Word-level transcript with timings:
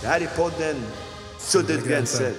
Det 0.00 0.06
här 0.06 0.20
är 0.20 0.26
podden 0.36 0.76
Suddet 1.38 1.84
gränser. 1.84 2.32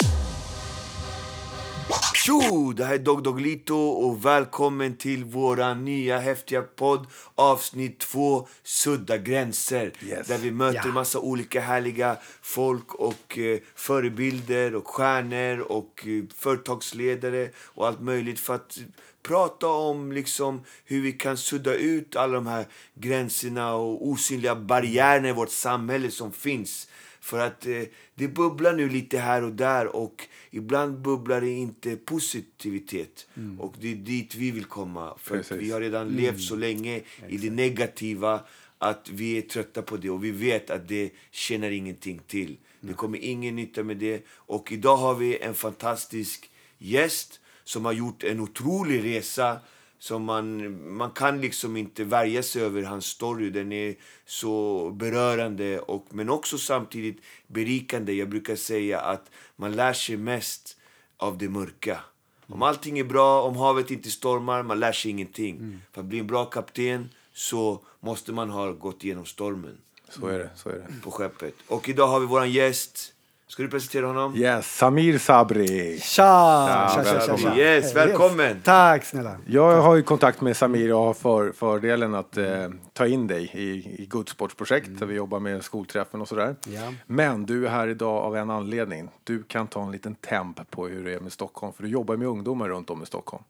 Tjo! 2.14 2.74
Det 2.74 2.85
här 2.85 2.93
är 2.93 3.00
Dog 3.00 3.24
Doglito 3.24 3.75
och 3.75 4.25
välkommen 4.25 4.95
till 4.98 5.24
våran 5.25 5.85
nya 5.85 6.19
häftiga 6.19 6.61
podd 6.61 7.08
avsnitt 7.35 8.00
2 8.00 8.47
Sudda 8.63 9.18
gränser. 9.18 9.93
Yes. 10.04 10.27
Där 10.27 10.38
vi 10.38 10.52
möter 10.52 10.82
Ja. 10.86 10.93
massa 10.93 11.20
olika 11.20 11.61
härliga 11.61 12.18
folk 12.41 12.93
och 12.95 13.38
eh, 13.38 13.59
förebilder 13.75 14.75
och 14.75 14.88
stjärnor 14.88 15.59
och 15.59 16.07
eh, 16.07 16.23
företagsledare 16.38 17.50
och 17.57 17.88
allt 17.88 18.02
möjligt 18.02 18.39
för 18.39 18.55
att 18.55 18.78
prata 19.23 19.68
om 19.68 20.12
liksom 20.12 20.64
hur 20.86 21.02
vi 21.02 21.12
kan 21.12 21.38
sudda 21.38 21.73
ut 21.73 22.16
alla 22.16 22.34
de 22.34 22.48
här 22.48 22.66
gränserna 22.96 23.73
och 23.73 24.07
osynliga 24.07 24.55
barriärerna 24.55 25.30
i 25.30 25.34
vårt 25.34 25.52
samhälle 25.52 26.12
som 26.12 26.32
finns. 26.32 26.88
För 27.21 27.39
att 27.39 27.65
eh, 27.65 27.83
det 28.15 28.27
bubblar 28.27 28.73
nu 28.73 28.89
lite 28.89 29.18
här 29.18 29.43
och 29.43 29.51
där 29.51 29.96
och 29.96 30.27
ibland 30.50 31.01
bubblar 31.01 31.41
det 31.41 31.50
inte 31.50 31.96
positivitet. 31.96 33.27
Och 33.59 33.76
det 33.80 33.91
är 33.91 33.96
dit 33.96 34.36
vi 34.36 34.52
vill 34.52 34.66
komma. 34.66 35.18
För 35.18 35.58
vi 35.58 35.72
har 35.72 35.82
redan 35.82 36.10
levt 36.10 36.41
så 36.41 36.55
länge 36.55 37.02
i 37.27 37.38
det 37.38 37.49
negativa 37.49 38.41
att 38.77 39.10
vi 39.10 39.38
är 39.38 39.41
trötta 39.41 39.82
på 39.82 39.98
det 39.98 40.10
och 40.10 40.23
vi 40.23 40.32
vet 40.32 40.70
att 40.70 40.88
det 40.88 41.12
tjänar 41.32 41.72
ingenting 41.72 42.22
till. 42.27 42.58
Det 42.80 42.94
kommer 42.94 43.18
ingen 43.18 43.55
nytta 43.55 43.84
med 43.84 43.98
det. 43.98 44.26
Och 44.30 44.72
idag 44.72 44.98
har 44.98 45.16
vi 45.16 45.38
en 45.38 45.54
fantastisk 45.54 46.49
gäst 46.77 47.40
som 47.63 47.85
har 47.85 47.94
gjort 47.94 48.24
en 48.24 48.40
otrolig 48.40 49.04
resa 49.04 49.60
som 50.02 50.23
man, 50.23 50.78
man 50.98 51.12
kan 51.12 51.41
liksom 51.41 51.78
inte 51.78 52.04
värja 52.04 52.44
sig 52.44 52.62
över 52.62 52.84
hans 52.84 53.05
story. 53.05 53.50
Den 53.50 53.72
är 53.72 53.96
så 54.26 54.90
berörande 54.90 55.80
och, 55.80 56.05
men 56.10 56.30
också 56.30 56.58
samtidigt 56.58 57.22
berikande. 57.48 58.14
Jag 58.14 58.30
brukar 58.30 58.55
säga 58.55 59.00
att 59.00 59.32
man 59.55 59.72
lär 59.72 59.94
sig 59.94 60.18
mest 60.18 60.77
av 61.18 61.38
det 61.38 61.49
mörka. 61.49 61.99
Om 62.48 62.62
allting 62.62 62.99
är 62.99 63.04
bra, 63.04 63.41
om 63.41 63.55
havet 63.55 63.91
inte 63.91 64.11
stormar, 64.11 64.63
man 64.63 64.79
lär 64.79 64.91
sig 64.91 65.11
ingenting. 65.11 65.81
För 65.91 66.02
att 66.02 66.07
bli 66.07 66.19
en 66.19 66.27
bra 66.27 66.45
kapten 66.45 67.09
så 67.33 67.81
måste 67.99 68.31
man 68.31 68.49
ha 68.49 68.72
gått 68.72 69.03
igenom 69.03 69.25
stormen 69.25 69.77
Så 70.09 70.27
är 70.27 70.39
det. 70.39 70.49
Så 70.55 70.69
är 70.69 70.73
det. 70.73 70.88
på 71.03 71.11
skeppet. 71.11 71.55
Och 71.67 71.89
idag 71.89 72.07
har 72.07 72.19
vi 72.19 72.25
våran 72.25 72.52
gäst. 72.52 73.13
Ska 73.52 73.63
du 73.63 73.69
presentera 73.69 74.07
honom? 74.07 74.35
Yes, 74.35 74.77
Samir 74.77 75.17
Sabri. 75.17 75.99
Tja! 75.99 76.89
tja, 76.95 77.03
tja, 77.03 77.03
tja, 77.03 77.13
välkommen. 77.13 77.55
tja. 77.55 77.57
Yes, 77.57 77.95
välkommen. 77.95 78.61
Tack 78.61 79.05
snälla. 79.05 79.38
Jag 79.47 79.81
har 79.81 79.95
ju 79.95 80.03
kontakt 80.03 80.41
med 80.41 80.57
Samir 80.57 80.94
och 80.94 80.99
har 80.99 81.13
för, 81.13 81.52
fördelen 81.52 82.16
att 82.16 82.38
eh, 82.38 82.69
ta 82.94 83.07
in 83.07 83.27
dig 83.27 83.52
i, 83.53 84.02
i 84.03 84.05
Goodsports-projekt 84.05 84.89
där 84.99 85.05
vi 85.05 85.16
jobbar 85.16 85.39
med 85.39 85.63
skolträffen 85.63 86.22
och 86.22 86.27
sådär. 86.27 86.55
Ja. 86.67 86.94
Men 87.07 87.45
du 87.45 87.66
är 87.66 87.69
här 87.69 87.88
idag 87.88 88.23
av 88.23 88.38
en 88.38 88.49
anledning. 88.49 89.09
Du 89.23 89.44
kan 89.44 89.67
ta 89.67 89.83
en 89.83 89.91
liten 89.91 90.16
temp 90.16 90.72
på 90.72 90.88
hur 90.88 91.05
det 91.05 91.13
är 91.13 91.19
med 91.19 91.31
Stockholm, 91.31 91.73
för 91.73 91.83
du 91.83 91.89
jobbar 91.89 92.17
med 92.17 92.27
ungdomar 92.27 92.69
runt 92.69 92.89
om 92.89 93.03
i 93.03 93.05
Stockholm. 93.05 93.44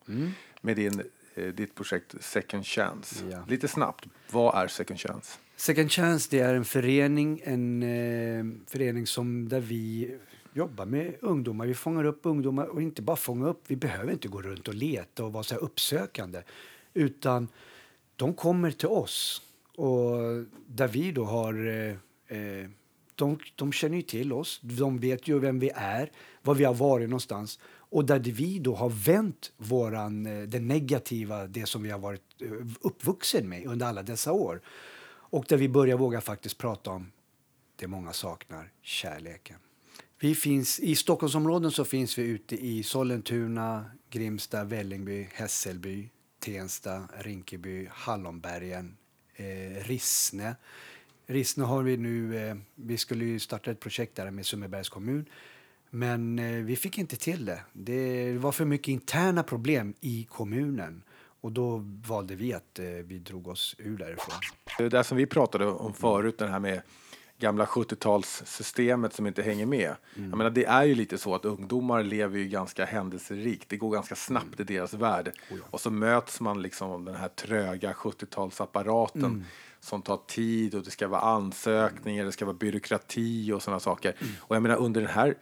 Med 0.61 0.75
din, 0.75 1.03
eh, 1.35 1.45
ditt 1.45 1.75
projekt 1.75 2.16
Second 2.19 2.66
Chance. 2.66 3.16
Ja. 3.31 3.38
Lite 3.47 3.67
snabbt, 3.67 4.05
vad 4.31 4.63
är 4.63 4.67
Second 4.67 4.99
Chance? 4.99 5.38
Second 5.61 5.91
Chance 5.91 6.27
det 6.31 6.39
är 6.39 6.53
en 6.53 6.65
förening, 6.65 7.41
en 7.43 7.83
eh, 7.83 8.45
förening 8.67 9.07
som 9.07 9.49
där 9.49 9.59
vi 9.59 10.15
jobbar 10.53 10.85
med 10.85 11.15
ungdomar. 11.21 11.65
Vi 11.65 11.73
fångar 11.73 12.03
upp 12.03 12.19
ungdomar 12.23 12.65
och 12.65 12.81
inte 12.81 13.01
bara 13.01 13.15
fånga 13.15 13.47
upp. 13.47 13.63
Vi 13.67 13.75
behöver 13.75 14.11
inte 14.11 14.27
gå 14.27 14.41
runt 14.41 14.67
och 14.67 14.73
leta 14.73 15.25
och 15.25 15.33
vara 15.33 15.43
så 15.43 15.53
här 15.53 15.61
uppsökande. 15.61 16.41
Utan 16.93 17.47
de 18.15 18.33
kommer 18.33 18.71
till 18.71 18.87
oss 18.87 19.41
och 19.75 20.17
där 20.67 20.87
vi 20.87 21.11
då 21.11 21.23
har 21.23 21.67
eh, 21.67 22.37
eh 22.37 22.69
de, 23.15 23.39
de 23.55 23.71
känner 23.71 23.95
ju 23.95 24.01
till 24.03 24.33
oss, 24.33 24.59
de 24.63 24.99
vet 24.99 25.27
ju 25.27 25.39
vem 25.39 25.59
vi 25.59 25.71
är, 25.75 26.11
var 26.41 26.55
vi 26.55 26.63
har 26.63 26.73
varit 26.73 27.09
någonstans. 27.09 27.59
Och 27.63 28.05
där 28.05 28.19
vi 28.19 28.59
då 28.59 28.75
har 28.75 28.89
vänt 28.89 29.51
våran, 29.57 30.25
eh, 30.25 30.41
det 30.41 30.59
negativa, 30.59 31.47
det 31.47 31.66
som 31.66 31.83
vi 31.83 31.89
har 31.89 32.00
varit 32.00 32.41
eh, 32.41 32.51
uppvuxen 32.81 33.50
med 33.50 33.66
under 33.66 33.85
alla 33.85 34.03
dessa 34.03 34.31
år. 34.31 34.61
Och 35.31 35.46
där 35.47 35.58
vi 35.58 35.69
börjar 35.69 35.97
våga 35.97 36.22
faktiskt 36.22 36.58
prata 36.58 36.92
om 36.92 37.12
det 37.75 37.88
många 37.88 38.14
saknar, 38.14 38.72
kärleken. 38.81 39.58
Vi 40.19 40.36
finns, 40.36 40.80
I 40.80 40.96
Stockholmsområden 40.96 41.72
så 41.72 41.86
finns 41.86 42.18
vi 42.18 42.24
ute 42.24 42.66
i 42.66 42.84
Sollentuna, 42.84 43.86
Grimsta, 44.09 44.64
Vällingby, 44.64 45.28
Hässelby, 45.34 46.09
Tensta, 46.40 47.03
Rinkeby, 47.19 47.88
Hallonbergen, 47.92 48.97
eh, 49.36 49.84
Rissne. 49.84 50.56
Rissne 51.25 51.63
har 51.63 51.84
vi 51.84 51.98
nu, 51.98 52.38
eh, 52.38 52.56
vi 52.75 52.98
skulle 52.98 53.25
ju 53.25 53.40
starta 53.40 53.72
ett 53.72 53.80
projekt 53.80 54.16
där 54.16 54.31
med 54.31 54.46
Sundbybergs 54.46 54.90
kommun. 54.90 55.25
Men 55.90 56.40
eh, 56.40 56.63
vi 56.63 56.75
fick 56.75 56.98
inte 56.98 57.16
till 57.16 57.46
det. 57.46 57.62
Det 57.74 58.34
var 58.38 58.52
för 58.52 58.66
mycket 58.66 58.88
interna 58.88 59.44
problem 59.44 59.94
i 60.02 60.28
kommunen. 60.30 61.03
Och 61.41 61.52
då 61.52 61.81
valde 62.07 62.35
vi 62.35 62.53
att 62.53 62.79
eh, 62.79 62.85
vi 62.85 63.19
drog 63.19 63.47
oss 63.47 63.75
ur 63.78 63.97
därifrån. 63.97 64.35
Det 64.78 64.90
där 64.90 65.03
som 65.03 65.18
vi 65.18 65.25
pratade 65.25 65.66
om 65.66 65.94
förut, 65.94 66.38
det 66.38 66.47
här 66.47 66.59
med 66.59 66.81
gamla 67.41 67.66
70-talssystemet 67.66 69.09
som 69.09 69.28
inte 69.28 69.41
hänger 69.41 69.66
med. 69.66 69.96
Jag 70.16 70.38
menar, 70.38 70.50
det 70.50 70.66
är 70.66 70.84
ju 70.84 70.96
lite 70.96 71.18
så 71.18 71.35
att 71.35 71.46
ungdomar 71.46 72.03
lever 72.03 72.38
ju 72.38 72.46
ganska 72.46 72.85
händelserikt. 72.85 73.69
Det 73.69 73.78
går 73.78 73.91
ganska 73.91 74.16
snabbt 74.16 74.59
i 74.59 74.63
deras 74.63 74.94
värld. 74.94 75.31
Och 75.72 75.81
så 75.81 75.91
möts 75.91 76.40
man 76.40 76.62
liksom 76.62 76.91
av 76.91 77.03
den 77.03 77.16
här 77.16 77.28
tröga 77.28 77.94
70-talsapparaten 77.94 79.44
som 79.80 80.01
tar 80.01 80.19
tid 80.28 80.75
och 80.75 80.84
det 80.84 80.91
ska 80.91 81.07
vara 81.07 81.22
ansökningar, 81.22 82.25
det 82.25 82.31
ska 82.31 82.46
vara 82.46 82.57
byråkrati 82.57 83.51
och 83.51 83.63
sådana 83.63 83.80
saker. 83.80 84.16
Och 84.40 84.56
jag 84.56 84.63
menar 84.63 84.75
under 84.75 85.01
den 85.01 85.09
här 85.09 85.35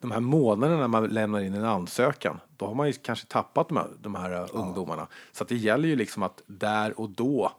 de 0.00 0.10
här 0.10 0.20
månaderna 0.20 0.80
när 0.80 0.88
man 0.88 1.06
lämnar 1.06 1.40
in 1.40 1.54
en 1.54 1.64
ansökan, 1.64 2.40
då 2.56 2.66
har 2.66 2.74
man 2.74 2.86
ju 2.86 2.92
kanske 2.92 3.26
tappat 3.26 3.68
de 3.68 3.76
här, 3.76 3.88
de 4.00 4.14
här 4.14 4.42
uh, 4.42 4.46
ungdomarna. 4.52 5.06
Så 5.32 5.42
att 5.42 5.48
det 5.48 5.56
gäller 5.56 5.88
ju 5.88 5.96
liksom 5.96 6.22
att 6.22 6.42
där 6.46 7.00
och 7.00 7.10
då 7.10 7.52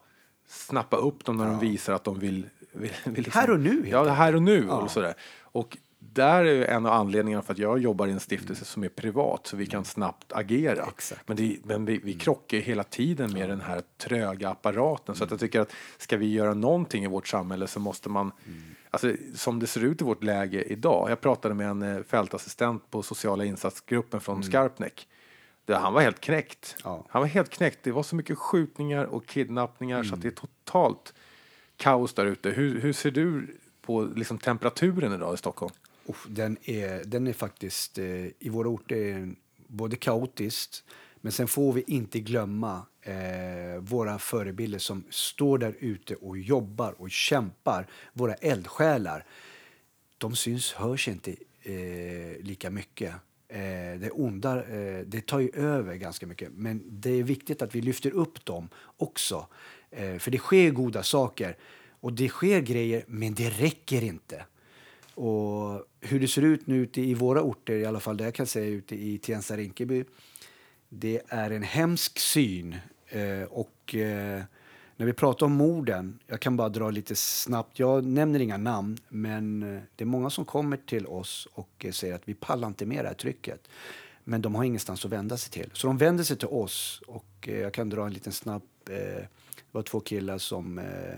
snappa 0.47 0.97
upp 0.97 1.25
dem 1.25 1.37
när 1.37 1.45
de 1.45 1.59
visar 1.59 1.93
att 1.93 2.03
de 2.03 2.19
vill... 2.19 2.49
vill, 2.71 2.91
vill 3.03 3.23
liksom, 3.23 3.39
Här 3.39 3.51
och 3.51 3.59
nu, 3.59 3.83
Ja, 3.89 4.09
här 4.09 4.35
och 4.35 4.43
nu. 4.43 4.69
Och, 4.69 4.91
sådär. 4.91 5.13
och 5.41 5.77
där 5.99 6.45
är 6.45 6.65
en 6.65 6.85
av 6.85 6.93
anledningarna 6.93 7.43
för 7.43 7.53
att 7.53 7.59
jag 7.59 7.79
jobbar 7.79 8.07
i 8.07 8.11
en 8.11 8.19
stiftelse 8.19 8.65
som 8.65 8.83
är 8.83 8.89
privat 8.89 9.47
så 9.47 9.57
vi 9.57 9.65
kan 9.65 9.85
snabbt 9.85 10.33
agera. 10.33 10.85
Exakt. 10.85 11.27
Men, 11.27 11.37
det, 11.37 11.57
men 11.63 11.85
vi, 11.85 11.97
vi 12.03 12.13
krockar 12.13 12.57
hela 12.57 12.83
tiden 12.83 13.33
med 13.33 13.49
den 13.49 13.61
här 13.61 13.81
tröga 13.97 14.49
apparaten. 14.49 15.15
Så 15.15 15.23
att 15.23 15.31
jag 15.31 15.39
tycker 15.39 15.59
att 15.59 15.71
ska 15.97 16.17
vi 16.17 16.33
göra 16.33 16.53
någonting 16.53 17.03
i 17.03 17.07
vårt 17.07 17.27
samhälle 17.27 17.67
så 17.67 17.79
måste 17.79 18.09
man 18.09 18.31
Alltså, 18.93 19.15
som 19.35 19.59
det 19.59 19.67
ser 19.67 19.83
ut 19.83 20.01
i 20.01 20.03
vårt 20.03 20.23
läge 20.23 20.63
idag. 20.63 21.11
Jag 21.11 21.21
pratade 21.21 21.55
med 21.55 21.69
en 21.69 21.81
eh, 21.81 22.03
fältassistent 22.03 22.91
på 22.91 23.03
sociala 23.03 23.45
insatsgruppen 23.45 24.21
från 24.21 24.43
Skarpnäck. 24.43 25.07
Där 25.65 25.75
han 25.75 25.93
var 25.93 26.01
helt 26.01 26.19
knäckt. 26.19 26.75
Ja. 26.83 27.05
Han 27.09 27.21
var 27.21 27.27
helt 27.27 27.49
knäckt. 27.49 27.79
Det 27.83 27.91
var 27.91 28.03
så 28.03 28.15
mycket 28.15 28.37
skjutningar 28.37 29.05
och 29.05 29.25
kidnappningar 29.25 30.03
så 30.03 30.15
att 30.15 30.21
det 30.21 30.27
är 30.27 30.31
totalt 30.31 31.13
kaos 31.75 32.13
där 32.13 32.25
ute. 32.25 32.49
Hur, 32.49 32.81
hur 32.81 32.93
ser 32.93 33.11
du 33.11 33.57
på 33.81 34.01
liksom, 34.01 34.37
temperaturen 34.37 35.13
idag 35.13 35.33
i 35.33 35.37
Stockholm? 35.37 35.73
Uff, 36.05 36.25
den, 36.29 36.57
är, 36.63 37.03
den 37.05 37.27
är 37.27 37.33
faktiskt, 37.33 37.97
eh, 37.97 38.05
i 38.39 38.49
våra 38.49 38.67
orter, 38.67 39.35
både 39.67 39.95
kaotiskt 39.95 40.83
men 41.21 41.31
sen 41.31 41.47
får 41.47 41.73
vi 41.73 41.83
inte 41.87 42.19
glömma 42.19 42.85
eh, 43.01 43.79
våra 43.79 44.19
förebilder 44.19 44.79
som 44.79 45.03
står 45.09 45.57
där 45.57 45.75
ute 45.79 46.15
och 46.15 46.37
jobbar 46.37 47.01
och 47.01 47.11
kämpar. 47.11 47.87
Våra 48.13 48.33
eldsjälar. 48.33 49.25
De 50.17 50.35
syns, 50.35 50.73
hörs 50.73 51.07
inte 51.07 51.35
eh, 51.63 52.43
lika 52.43 52.69
mycket. 52.69 53.13
Eh, 53.47 53.99
det 53.99 54.09
onda 54.11 54.65
eh, 54.65 54.99
det 55.05 55.25
tar 55.25 55.39
ju 55.39 55.49
över 55.53 55.95
ganska 55.95 56.27
mycket. 56.27 56.51
Men 56.55 56.83
det 56.85 57.09
är 57.09 57.23
viktigt 57.23 57.61
att 57.61 57.75
vi 57.75 57.81
lyfter 57.81 58.11
upp 58.11 58.45
dem 58.45 58.69
också. 58.97 59.47
Eh, 59.91 60.17
för 60.17 60.31
det 60.31 60.37
sker 60.37 60.71
goda 60.71 61.03
saker. 61.03 61.57
Och 61.99 62.13
det 62.13 62.29
sker 62.29 62.61
grejer, 62.61 63.03
men 63.07 63.33
det 63.33 63.49
räcker 63.49 64.03
inte. 64.03 64.45
Och 65.15 65.85
hur 65.99 66.19
det 66.19 66.27
ser 66.27 66.41
ut 66.41 66.67
nu 66.67 66.77
ute 66.77 67.01
i 67.01 67.13
våra 67.13 67.41
orter, 67.41 67.75
i 67.75 67.85
alla 67.85 67.99
fall 67.99 68.17
där 68.17 68.25
jag 68.25 68.33
kan 68.33 68.47
säga 68.47 68.65
ute 68.65 68.95
i 68.95 69.17
Tensta 69.17 69.57
Rinkeby, 69.57 70.03
det 70.93 71.21
är 71.27 71.51
en 71.51 71.63
hemsk 71.63 72.19
syn. 72.19 72.75
Eh, 73.07 73.43
och 73.43 73.95
eh, 73.95 74.41
när 74.95 75.05
vi 75.05 75.13
pratar 75.13 75.45
om 75.45 75.51
morden, 75.51 76.19
jag 76.27 76.39
kan 76.39 76.57
bara 76.57 76.69
dra 76.69 76.89
lite 76.89 77.15
snabbt, 77.15 77.79
jag 77.79 78.05
nämner 78.05 78.39
inga 78.39 78.57
namn, 78.57 78.97
men 79.09 79.63
eh, 79.63 79.81
det 79.95 80.03
är 80.03 80.05
många 80.05 80.29
som 80.29 80.45
kommer 80.45 80.77
till 80.77 81.07
oss 81.07 81.47
och 81.53 81.85
eh, 81.85 81.91
säger 81.91 82.15
att 82.15 82.29
vi 82.29 82.33
pallar 82.33 82.67
inte 82.67 82.85
med 82.85 83.05
det 83.05 83.07
här 83.07 83.15
trycket. 83.15 83.67
Men 84.23 84.41
de 84.41 84.55
har 84.55 84.63
ingenstans 84.63 85.05
att 85.05 85.11
vända 85.11 85.37
sig 85.37 85.51
till. 85.51 85.69
Så 85.73 85.87
de 85.87 85.97
vänder 85.97 86.23
sig 86.23 86.37
till 86.37 86.47
oss 86.47 87.01
och 87.07 87.47
eh, 87.47 87.59
jag 87.59 87.73
kan 87.73 87.89
dra 87.89 88.05
en 88.05 88.13
liten 88.13 88.33
snabb, 88.33 88.63
eh, 88.89 88.95
det 88.95 89.27
var 89.71 89.81
två 89.81 89.99
killar 89.99 90.37
som 90.37 90.79
eh, 90.79 91.17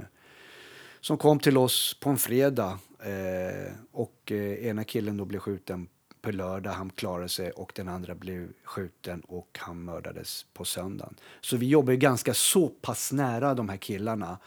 som 1.02 1.18
kom 1.18 1.40
till 1.40 1.58
oss 1.58 1.98
på 2.00 2.10
en 2.10 2.18
fredag. 2.18 2.80
Eh, 3.00 3.72
och 3.92 4.32
eh, 4.32 4.68
ena 4.68 4.84
killen 4.84 5.18
då 5.18 5.26
blev 5.26 5.40
skjuten 5.40 5.88
på 6.24 6.32
lördag, 6.32 6.72
han 6.72 6.90
klarade 6.90 7.30
sig 7.30 7.52
och 7.52 7.72
den 7.76 7.88
andra 7.88 8.16
blev 8.16 8.54
skjuten 8.64 9.22
och 9.22 9.58
han 9.62 9.84
mördades 9.84 10.46
på 10.54 10.66
söndagen. 10.66 11.16
Så 11.42 11.58
vi 11.58 11.68
jobbar 11.68 11.94
ganska 11.94 12.34
så 12.34 12.70
pass 12.70 13.12
nära 13.12 13.54
de 13.54 13.70
här 13.70 13.78
killarna. 13.78 14.38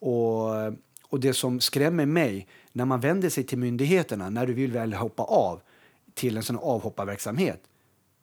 Och, 0.00 0.46
och 1.08 1.20
det 1.20 1.34
som 1.34 1.60
skrämmer 1.60 2.06
mig 2.06 2.48
när 2.72 2.84
man 2.84 3.00
vänder 3.00 3.30
sig 3.30 3.44
till 3.44 3.58
myndigheterna, 3.58 4.30
när 4.30 4.46
du 4.46 4.52
vill 4.52 4.72
väl 4.72 4.92
hoppa 4.92 5.22
av 5.22 5.60
till 6.14 6.36
en 6.36 6.42
sån 6.42 6.58
avhopparverksamhet, 6.58 7.62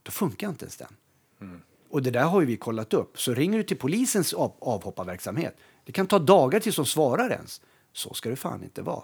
då 0.04 0.12
funkar 0.12 0.50
inte 0.50 0.66
ens 0.66 0.78
den. 0.78 0.96
Och 1.90 2.02
det 2.02 2.12
där 2.12 2.24
har 2.24 2.42
vi 2.42 2.58
kollat 2.58 2.94
upp. 2.94 3.20
Så 3.20 3.34
ringer 3.34 3.58
du 3.58 3.64
till 3.64 3.78
polisens 3.78 4.34
av, 4.34 4.54
avhopparverksamhet, 4.60 5.56
det 5.86 5.92
kan 5.92 6.08
ta 6.08 6.20
dagar 6.20 6.60
tills 6.60 6.76
de 6.76 6.86
svarar 6.86 7.30
ens. 7.30 7.62
Så 7.94 8.14
ska 8.14 8.30
det 8.30 8.36
fan 8.36 8.64
inte 8.64 8.82
vara. 8.82 9.04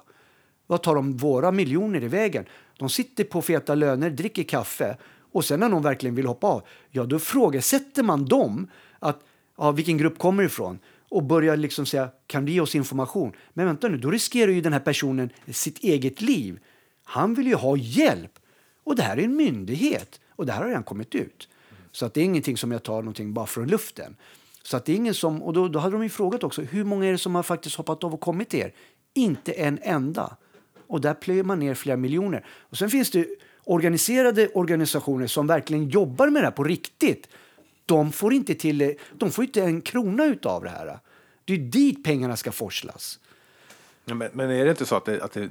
Vad 0.71 0.81
tar 0.81 0.95
de 0.95 1.17
våra 1.17 1.51
miljoner 1.51 2.03
i 2.03 2.07
vägen? 2.07 2.45
De 2.77 2.89
sitter 2.89 3.23
på 3.23 3.41
feta 3.41 3.75
löner, 3.75 4.09
dricker 4.09 4.43
kaffe 4.43 4.97
och 5.31 5.45
sen 5.45 5.59
när 5.59 5.69
någon 5.69 5.83
verkligen 5.83 6.15
vill 6.15 6.25
hoppa 6.25 6.47
av, 6.47 6.63
ja 6.89 7.05
då 7.05 7.19
frågesätter 7.19 8.03
man 8.03 8.25
dem 8.25 8.67
att 8.99 9.19
ja, 9.57 9.71
vilken 9.71 9.97
grupp 9.97 10.17
kommer 10.17 10.43
ifrån 10.43 10.79
och 11.09 11.23
börjar 11.23 11.57
liksom 11.57 11.85
säga 11.85 12.09
kan 12.27 12.45
du 12.45 12.51
ge 12.51 12.61
oss 12.61 12.75
information? 12.75 13.33
Men 13.53 13.65
vänta 13.65 13.87
nu, 13.87 13.97
då 13.97 14.11
riskerar 14.11 14.51
ju 14.51 14.61
den 14.61 14.73
här 14.73 14.79
personen 14.79 15.29
sitt 15.47 15.83
eget 15.83 16.21
liv. 16.21 16.59
Han 17.03 17.33
vill 17.33 17.47
ju 17.47 17.55
ha 17.55 17.77
hjälp 17.77 18.31
och 18.83 18.95
det 18.95 19.03
här 19.03 19.17
är 19.17 19.23
en 19.23 19.35
myndighet 19.35 20.19
och 20.29 20.45
det 20.45 20.51
här 20.51 20.61
har 20.61 20.67
redan 20.67 20.83
kommit 20.83 21.15
ut. 21.15 21.49
Så 21.91 22.05
att 22.05 22.13
det 22.13 22.21
är 22.21 22.25
ingenting 22.25 22.57
som 22.57 22.71
jag 22.71 22.83
tar 22.83 23.01
någonting 23.01 23.33
bara 23.33 23.45
från 23.45 23.67
luften. 23.67 24.15
Så 24.63 24.77
att 24.77 24.85
det 24.85 24.91
är 24.91 24.95
ingen 24.95 25.13
som, 25.13 25.43
och 25.43 25.53
då, 25.53 25.67
då 25.67 25.79
hade 25.79 25.95
de 25.95 26.03
ju 26.03 26.09
frågat 26.09 26.43
också, 26.43 26.61
hur 26.61 26.83
många 26.83 27.05
är 27.05 27.11
det 27.11 27.17
som 27.17 27.35
har 27.35 27.43
faktiskt 27.43 27.75
hoppat 27.75 28.03
av 28.03 28.13
och 28.13 28.21
kommit 28.21 28.49
till 28.49 28.59
er? 28.59 28.73
Inte 29.13 29.51
en 29.51 29.79
enda. 29.81 30.37
Och 30.91 31.01
där 31.01 31.13
plöjer 31.13 31.43
man 31.43 31.59
ner 31.59 31.73
flera 31.73 31.97
miljoner. 31.97 32.45
Och 32.47 32.77
sen 32.77 32.89
finns 32.89 33.11
det 33.11 33.27
organiserade 33.63 34.47
organisationer 34.47 35.27
som 35.27 35.47
verkligen 35.47 35.89
jobbar 35.89 36.29
med 36.29 36.41
det 36.41 36.45
här 36.45 36.51
på 36.51 36.63
riktigt. 36.63 37.27
De 37.85 38.11
får 38.11 38.33
inte, 38.33 38.55
till, 38.55 38.95
de 39.17 39.31
får 39.31 39.43
inte 39.43 39.61
en 39.61 39.81
krona 39.81 40.25
utav 40.25 40.63
det 40.63 40.69
här. 40.69 40.99
Det 41.45 41.53
är 41.53 41.57
dit 41.57 42.03
pengarna 42.03 42.37
ska 42.37 42.51
forslas. 42.51 43.19
Men, 44.05 44.17
men 44.17 44.51
är 44.51 44.65
det 44.65 44.69
inte 44.69 44.85
så 44.85 44.95
att 44.95 45.05
det, 45.05 45.23
att 45.23 45.31
det 45.31 45.49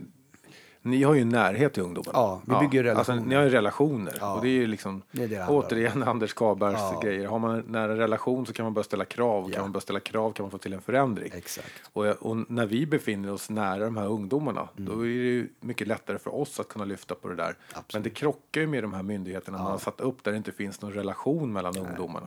ni 0.82 1.02
har 1.02 1.14
ju 1.14 1.24
närhet 1.24 1.72
till 1.74 1.82
ungdomarna. 1.82 2.18
Ja, 2.18 2.42
vi 2.46 2.66
bygger 2.66 2.82
relationer. 2.84 2.98
Alltså, 3.18 3.28
ni 3.28 3.34
har 3.34 3.42
ju 3.42 3.48
relationer. 3.50 4.14
Ja. 4.20 4.34
Och 4.34 4.42
det 4.42 4.48
är 4.48 4.52
ju 4.52 4.66
liksom, 4.66 5.02
Det 5.12 5.22
är 5.22 5.28
det 5.28 5.46
återigen 5.48 6.02
Anders 6.02 6.34
Karlbergs 6.34 6.78
Ja. 6.78 7.00
grejer. 7.04 7.26
Har 7.26 7.38
man 7.38 7.54
en 7.54 7.64
nära 7.68 7.96
relation 7.96 8.46
så 8.46 8.52
kan 8.52 8.64
man 8.64 8.74
börja 8.74 8.84
ställa 8.84 9.04
krav. 9.04 9.44
Ja. 9.48 9.54
Kan 9.54 9.62
man 9.62 9.72
börja 9.72 9.80
ställa 9.80 10.00
krav 10.00 10.32
kan 10.32 10.44
man 10.44 10.50
få 10.50 10.58
till 10.58 10.72
en 10.72 10.80
förändring. 10.80 11.32
Exakt. 11.34 11.66
Och, 11.92 12.06
och 12.06 12.36
när 12.50 12.66
vi 12.66 12.86
befinner 12.86 13.32
oss 13.32 13.50
nära 13.50 13.84
de 13.84 13.96
här 13.96 14.06
ungdomarna, 14.06 14.68
Mm. 14.78 14.94
då 14.94 15.00
är 15.00 15.06
det 15.08 15.12
ju 15.14 15.48
mycket 15.60 15.86
lättare 15.86 16.18
för 16.18 16.34
oss 16.34 16.60
att 16.60 16.68
kunna 16.68 16.84
lyfta 16.84 17.14
på 17.14 17.28
det 17.28 17.34
där. 17.36 17.54
Men 17.92 18.02
det 18.02 18.10
krockar 18.10 18.60
ju 18.60 18.66
med 18.66 18.84
de 18.84 18.92
här 18.92 19.02
myndigheterna 19.02 19.58
man 19.58 19.66
har 19.72 19.78
satt 19.78 20.00
upp 20.00 20.24
där 20.24 20.30
det 20.32 20.36
inte 20.36 20.52
finns 20.52 20.80
någon 20.82 20.92
relation 20.92 21.52
mellan 21.52 21.78
ungdomarna. 21.78 22.26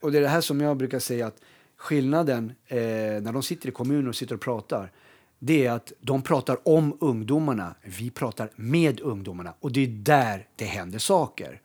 Och 0.00 0.12
det 0.12 0.18
är 0.18 0.22
det 0.22 0.28
här 0.28 0.40
som 0.40 0.60
jag 0.60 0.76
brukar 0.76 0.98
säga 0.98 1.26
att 1.26 1.36
skillnaden 1.76 2.52
eh, 2.66 2.76
när 2.78 3.32
de 3.32 3.42
sitter 3.42 3.68
i 3.68 3.72
kommunen 3.72 4.08
och 4.08 4.14
sitter 4.16 4.34
och 4.34 4.40
pratar 4.40 4.90
det 5.38 5.66
är 5.66 5.70
att 5.70 5.92
de 6.00 6.22
pratar 6.22 6.68
om 6.68 6.96
ungdomarna, 7.00 7.74
vi 7.82 8.10
pratar 8.10 8.50
med 8.56 9.00
ungdomarna 9.00 9.54
och 9.60 9.72
det 9.72 9.80
är 9.80 9.86
där 9.86 10.48
det 10.56 10.64
händer 10.64 10.98
saker. 10.98 11.60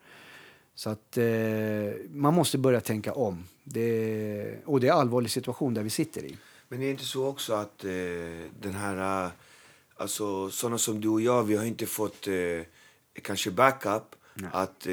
Så 0.74 0.90
att 0.90 1.16
eh, 1.16 1.24
man 2.10 2.34
måste 2.34 2.58
börja 2.58 2.80
tänka 2.80 3.12
om. 3.12 3.44
Det, 3.64 4.58
och 4.64 4.80
det 4.80 4.88
är 4.88 4.92
en 4.92 4.98
allvarlig 4.98 5.30
situation 5.30 5.74
där 5.74 5.82
vi 5.82 5.90
sitter 5.90 6.24
i. 6.24 6.36
Men 6.68 6.80
det 6.80 6.86
är 6.86 6.90
inte 6.90 7.04
så 7.04 7.26
också 7.26 7.54
att 7.54 7.84
eh, 7.84 7.90
den 8.60 8.74
här... 8.74 9.24
eh, 9.26 9.30
Alltså, 9.96 10.50
sådana 10.50 10.78
som 10.78 11.00
du 11.00 11.08
och 11.08 11.20
jag, 11.20 11.42
vi 11.42 11.56
har 11.56 11.64
inte 11.64 11.86
fått 11.86 12.28
eh, 12.28 12.34
kanske 13.22 13.50
backup. 13.50 14.02
Att 14.52 14.86
eh, 14.86 14.92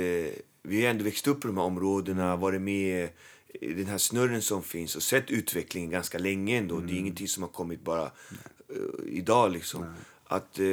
Vi 0.61 0.83
har 0.83 0.89
ändå 0.89 1.03
växt 1.03 1.27
upp 1.27 1.45
i 1.45 1.47
de 1.47 1.57
här 1.57 1.63
områdena, 1.63 2.35
varit 2.35 2.61
med 2.61 3.09
i 3.53 3.73
den 3.73 3.85
här 3.85 3.97
snurren 3.97 4.41
som 4.41 4.63
finns 4.63 4.95
och 4.95 5.03
sett 5.03 5.31
utvecklingen 5.31 5.89
ganska 5.89 6.17
länge 6.17 6.57
ändå. 6.57 6.79
Det 6.79 6.93
är 6.93 6.97
ingenting 6.99 7.27
som 7.27 7.43
har 7.43 7.49
kommit 7.49 7.83
bara 7.83 8.11
idag 9.05 9.51
liksom. 9.51 9.85
Att 10.23 10.59
eh, 10.59 10.65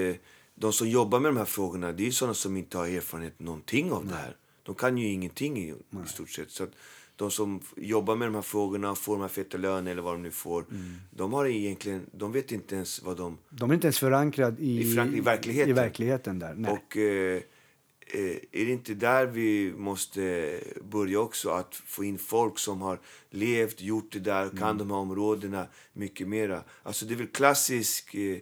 de 0.54 0.72
som 0.72 0.88
jobbar 0.88 1.20
med 1.20 1.28
de 1.28 1.37
här 1.37 1.44
frågorna, 1.44 1.93
det 1.93 2.06
är 2.06 2.10
sådana 2.10 2.34
som 2.34 2.56
inte 2.56 2.78
har 2.78 2.87
erfarenhet 2.87 3.40
någonting 3.40 3.93
av 3.93 4.06
det 4.06 4.14
här. 4.14 4.37
De 4.62 4.75
kan 4.75 4.98
ju 4.98 5.08
ingenting 5.08 5.58
i, 5.58 5.69
i 6.04 6.08
stort 6.08 6.31
sett. 6.31 6.50
Så 6.50 6.64
att 6.64 6.70
de 7.16 7.31
som 7.31 7.60
jobbar 7.76 8.16
med 8.16 8.28
de 8.28 8.34
här 8.34 8.43
frågorna, 8.43 8.94
får 8.94 9.12
de 9.12 9.20
här 9.20 9.28
feta 9.28 9.58
löner 9.58 9.90
eller 9.90 10.02
vad 10.02 10.14
de 10.14 10.22
nu 10.22 10.31
får. 10.31 10.64
De 11.10 11.32
har 11.32 11.46
egentligen, 11.46 12.06
de 12.12 12.32
vet 12.32 12.52
inte 12.52 12.75
ens 12.75 13.02
vad 13.02 13.16
de... 13.16 13.38
De 13.50 13.70
är 13.70 13.75
inte 13.75 13.87
ens 13.87 13.99
förankrade 13.99 14.62
i, 14.62 14.81
I 14.81 14.94
förankring 14.94 15.19
i 15.19 15.20
verkligheten. 15.20 15.70
i 15.70 15.72
verkligheten 15.72 16.38
där. 16.38 16.54
Nej. 16.54 16.72
Och 16.72 16.96
eh, 16.96 17.37
eh, 17.37 17.42
är 18.52 18.64
det 18.64 18.70
inte 18.72 18.94
där 18.94 19.26
vi 19.26 19.72
måste 19.76 20.60
börja 20.90 21.20
också? 21.20 21.50
Att 21.50 21.74
få 21.74 22.04
in 22.04 22.18
folk 22.18 22.58
som 22.58 22.80
har 22.82 23.00
levt, 23.30 23.80
gjort 23.80 24.12
det 24.12 24.18
där, 24.18 24.48
kan 24.48 24.62
Mm. 24.62 24.78
de 24.78 24.90
här 24.90 24.96
områdena 24.98 25.66
mycket 25.92 26.28
mera. 26.28 26.62
Alltså 26.82 27.06
det 27.06 27.14
är 27.14 27.16
väl 27.16 27.26
klassisk 27.26 28.14
eh, 28.14 28.38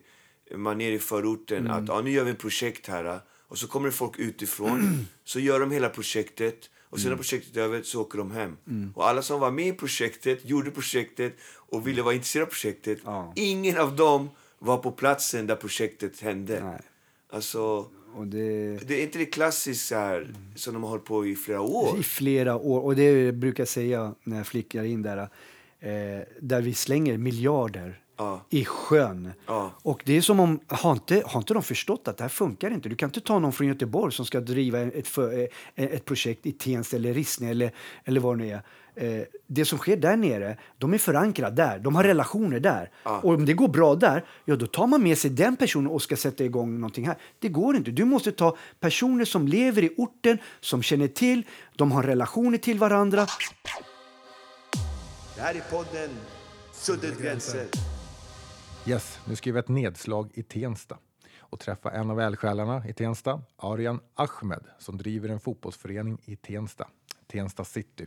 manér 0.57 0.93
i 0.93 0.99
förorten 0.99 1.59
Mm. 1.67 1.73
att 1.73 1.89
ja, 1.89 2.01
nu 2.01 2.11
gör 2.11 2.25
vi 2.25 2.31
ett 2.31 2.39
projekt 2.39 2.87
här. 2.87 3.05
eh, 3.05 3.17
Och 3.49 3.59
så 3.59 3.67
kommer 3.67 3.87
det 3.89 3.93
folk 3.95 4.19
utifrån, 4.19 5.07
så 5.25 5.41
gör 5.41 5.61
de 5.61 5.71
hela 5.71 5.89
projektet. 5.89 6.71
Och 6.91 6.99
Mm. 6.99 7.03
sen 7.03 7.11
när 7.11 7.17
projektet 7.17 7.57
är 7.57 7.61
över 7.61 7.83
så 7.83 8.01
åker 8.03 8.19
de 8.19 8.31
hem. 8.31 8.57
Och 8.95 9.09
alla 9.09 9.23
som 9.23 9.41
var 9.41 9.51
med 9.51 9.67
i 9.67 9.73
projektet, 9.73 10.45
gjorde 10.45 10.71
projektet 10.71 11.35
och 11.55 11.87
ville 11.87 12.03
vara 12.03 12.15
intresserade 12.15 12.47
av 12.47 12.51
projektet. 12.51 12.99
Ja. 13.05 13.33
Ingen 13.37 13.79
av 13.79 13.97
dem 13.97 14.31
var 14.59 14.79
på 14.79 14.93
platsen 14.93 15.47
där 15.47 15.57
projektet 15.57 16.21
hände. 16.21 16.65
Nej. 16.65 16.81
Alltså, 17.31 17.91
Och 18.17 18.27
det, 18.27 18.79
det 18.89 19.01
är 19.01 19.03
inte 19.03 19.19
det 19.19 19.27
här, 19.95 20.35
som 20.55 20.75
de 20.75 20.83
har 20.83 20.91
hållit 20.91 21.05
på 21.05 21.27
i 21.27 21.37
flera 21.37 21.61
år. 21.61 21.99
I 21.99 22.03
flera 22.03 22.57
år. 22.57 22.81
Och 22.81 22.97
det 22.97 23.33
brukar 23.33 23.61
jag 23.61 23.69
säga 23.69 24.15
när 24.25 24.37
jag 24.37 24.47
flickar 24.47 24.85
in 24.85 25.03
där. 25.03 25.19
Eh, 25.19 25.29
där 26.41 26.61
vi 26.61 26.75
slänger 26.75 27.19
miljarder 27.19 28.01
Ja. 28.17 28.41
i 28.51 28.65
sjön. 28.65 29.31
Ja. 29.47 29.71
Och 29.83 30.03
det 30.05 30.17
är 30.17 30.21
som 30.21 30.41
om, 30.41 30.61
har 30.67 30.93
inte, 30.93 31.23
har 31.27 31.41
inte 31.41 31.55
de 31.55 31.63
förstått 31.63 32.09
att 32.09 32.17
det 32.17 32.25
här 32.25 32.29
funkar 32.29 32.71
inte? 32.71 32.89
Du 32.89 32.97
kan 32.97 33.09
inte 33.09 33.21
ta 33.21 33.39
någon 33.39 33.53
från 33.53 33.67
Göteborg 33.67 34.13
som 34.13 34.27
ska 34.27 34.41
driva 34.41 34.81
ett, 34.81 35.09
för, 35.09 35.39
eh, 35.75 35.85
ett 35.85 36.05
projekt 36.05 36.47
i 36.47 36.53
Tensta 36.53 36.97
eller 36.97 37.15
Rissne 37.15 37.51
eller, 37.51 37.73
eller 38.05 38.21
vad 38.21 38.39
det 38.39 38.45
nu 38.45 38.51
är. 38.51 38.63
Eh, 38.97 39.23
det 39.47 39.65
som 39.65 39.79
sker 39.79 39.97
där 39.97 40.17
nere, 40.17 40.57
de 40.79 40.95
är 40.95 40.99
förankrade 40.99 41.57
där. 41.57 41.79
De 41.79 41.95
har 41.95 42.05
relationer 42.05 42.61
där. 42.61 42.91
Ja. 43.03 43.21
Och 43.21 43.35
om 43.35 43.45
det 43.45 43.53
går 43.53 43.69
bra 43.69 43.95
där, 43.95 44.25
ja 44.45 44.57
då 44.57 44.67
tar 44.67 44.87
man 44.87 45.03
med 45.03 45.19
sig 45.19 45.31
den 45.31 45.57
personen 45.57 45.91
och 45.91 46.03
ska 46.03 46.17
sätta 46.17 46.45
igång 46.45 46.81
någonting 46.81 47.07
här. 47.07 47.17
Det 47.39 47.49
går 47.49 47.77
inte. 47.77 47.91
Du 47.91 48.05
måste 48.05 48.33
ta 48.33 48.57
personer 48.81 49.25
som 49.25 49.49
lever 49.49 49.85
i 49.85 49.95
orten, 49.97 50.39
som 50.61 50.83
känner 50.83 51.09
till, 51.09 51.47
de 51.77 51.93
har 51.93 52.03
relationer 52.03 52.59
till 52.59 52.79
varandra. 52.79 53.27
Det 55.37 55.41
här 55.41 55.55
är 55.55 55.61
podden 55.71 56.11
Suddet 56.73 57.23
gränser. 57.23 57.67
Yes, 58.87 59.19
nu 59.25 59.37
ska 59.37 59.53
vi 59.53 59.59
ett 59.59 59.69
nedslag 59.69 60.31
i 60.35 60.43
Tensta 60.43 60.99
och 61.39 61.61
träffa 61.61 61.91
en 61.91 62.11
av 62.11 62.21
eldsjälarna 62.21 62.89
i 62.89 62.93
Tensta, 62.93 63.43
Arian 63.57 64.01
Ahmed, 64.15 64.65
som 64.79 64.99
driver 64.99 65.29
en 65.29 65.41
fotbollsförening 65.41 66.19
i 66.25 66.37
Tensta, 66.37 66.89
Tensta 67.27 67.65
City. 67.65 68.07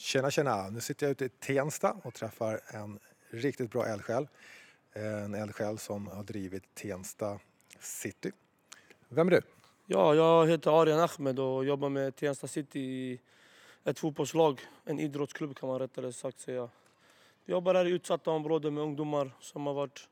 Tjena, 0.00 0.30
tjena! 0.30 0.70
Nu 0.70 0.80
sitter 0.80 1.06
jag 1.06 1.10
ute 1.10 1.24
i 1.24 1.28
Tensta 1.28 1.96
och 2.02 2.14
träffar 2.14 2.60
en 2.66 2.98
riktigt 3.30 3.70
bra 3.70 3.86
eldsjäl. 3.86 4.28
En 4.92 5.34
eldsjäl 5.34 5.78
som 5.78 6.06
har 6.06 6.22
drivit 6.22 6.74
Tensta 6.74 7.38
City. 7.80 8.32
Vem 9.08 9.26
är 9.26 9.30
du? 9.30 9.42
Ja, 9.86 10.14
jag 10.14 10.46
heter 10.46 10.82
Arian 10.82 11.00
Ahmed 11.00 11.38
och 11.38 11.64
jobbar 11.64 11.88
med 11.88 12.16
Tensta 12.16 12.46
City 12.46 12.80
i 12.80 13.20
ett 13.84 13.98
fotbollslag. 13.98 14.60
En 14.84 15.00
idrottsklubb 15.00 15.56
kan 15.56 15.68
man 15.68 15.78
rättare 15.78 16.12
sagt 16.12 16.40
säga. 16.40 16.68
Vi 17.44 17.52
jobbar 17.52 17.74
här 17.74 17.84
i 17.84 17.90
utsatta 17.90 18.30
områden 18.30 18.74
med 18.74 18.82
ungdomar 18.82 19.30
som 19.40 19.66
har 19.66 19.74
varit 19.74 20.08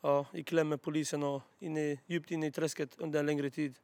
ja, 0.00 0.26
i 0.32 0.42
kläm 0.42 0.68
med 0.68 0.82
polisen 0.82 1.22
och 1.22 1.42
inne, 1.58 1.98
djupt 2.06 2.30
inne 2.30 2.46
i 2.46 2.50
träsket 2.50 2.90
under 2.98 3.20
en 3.20 3.26
längre 3.26 3.50
tid. 3.50 3.74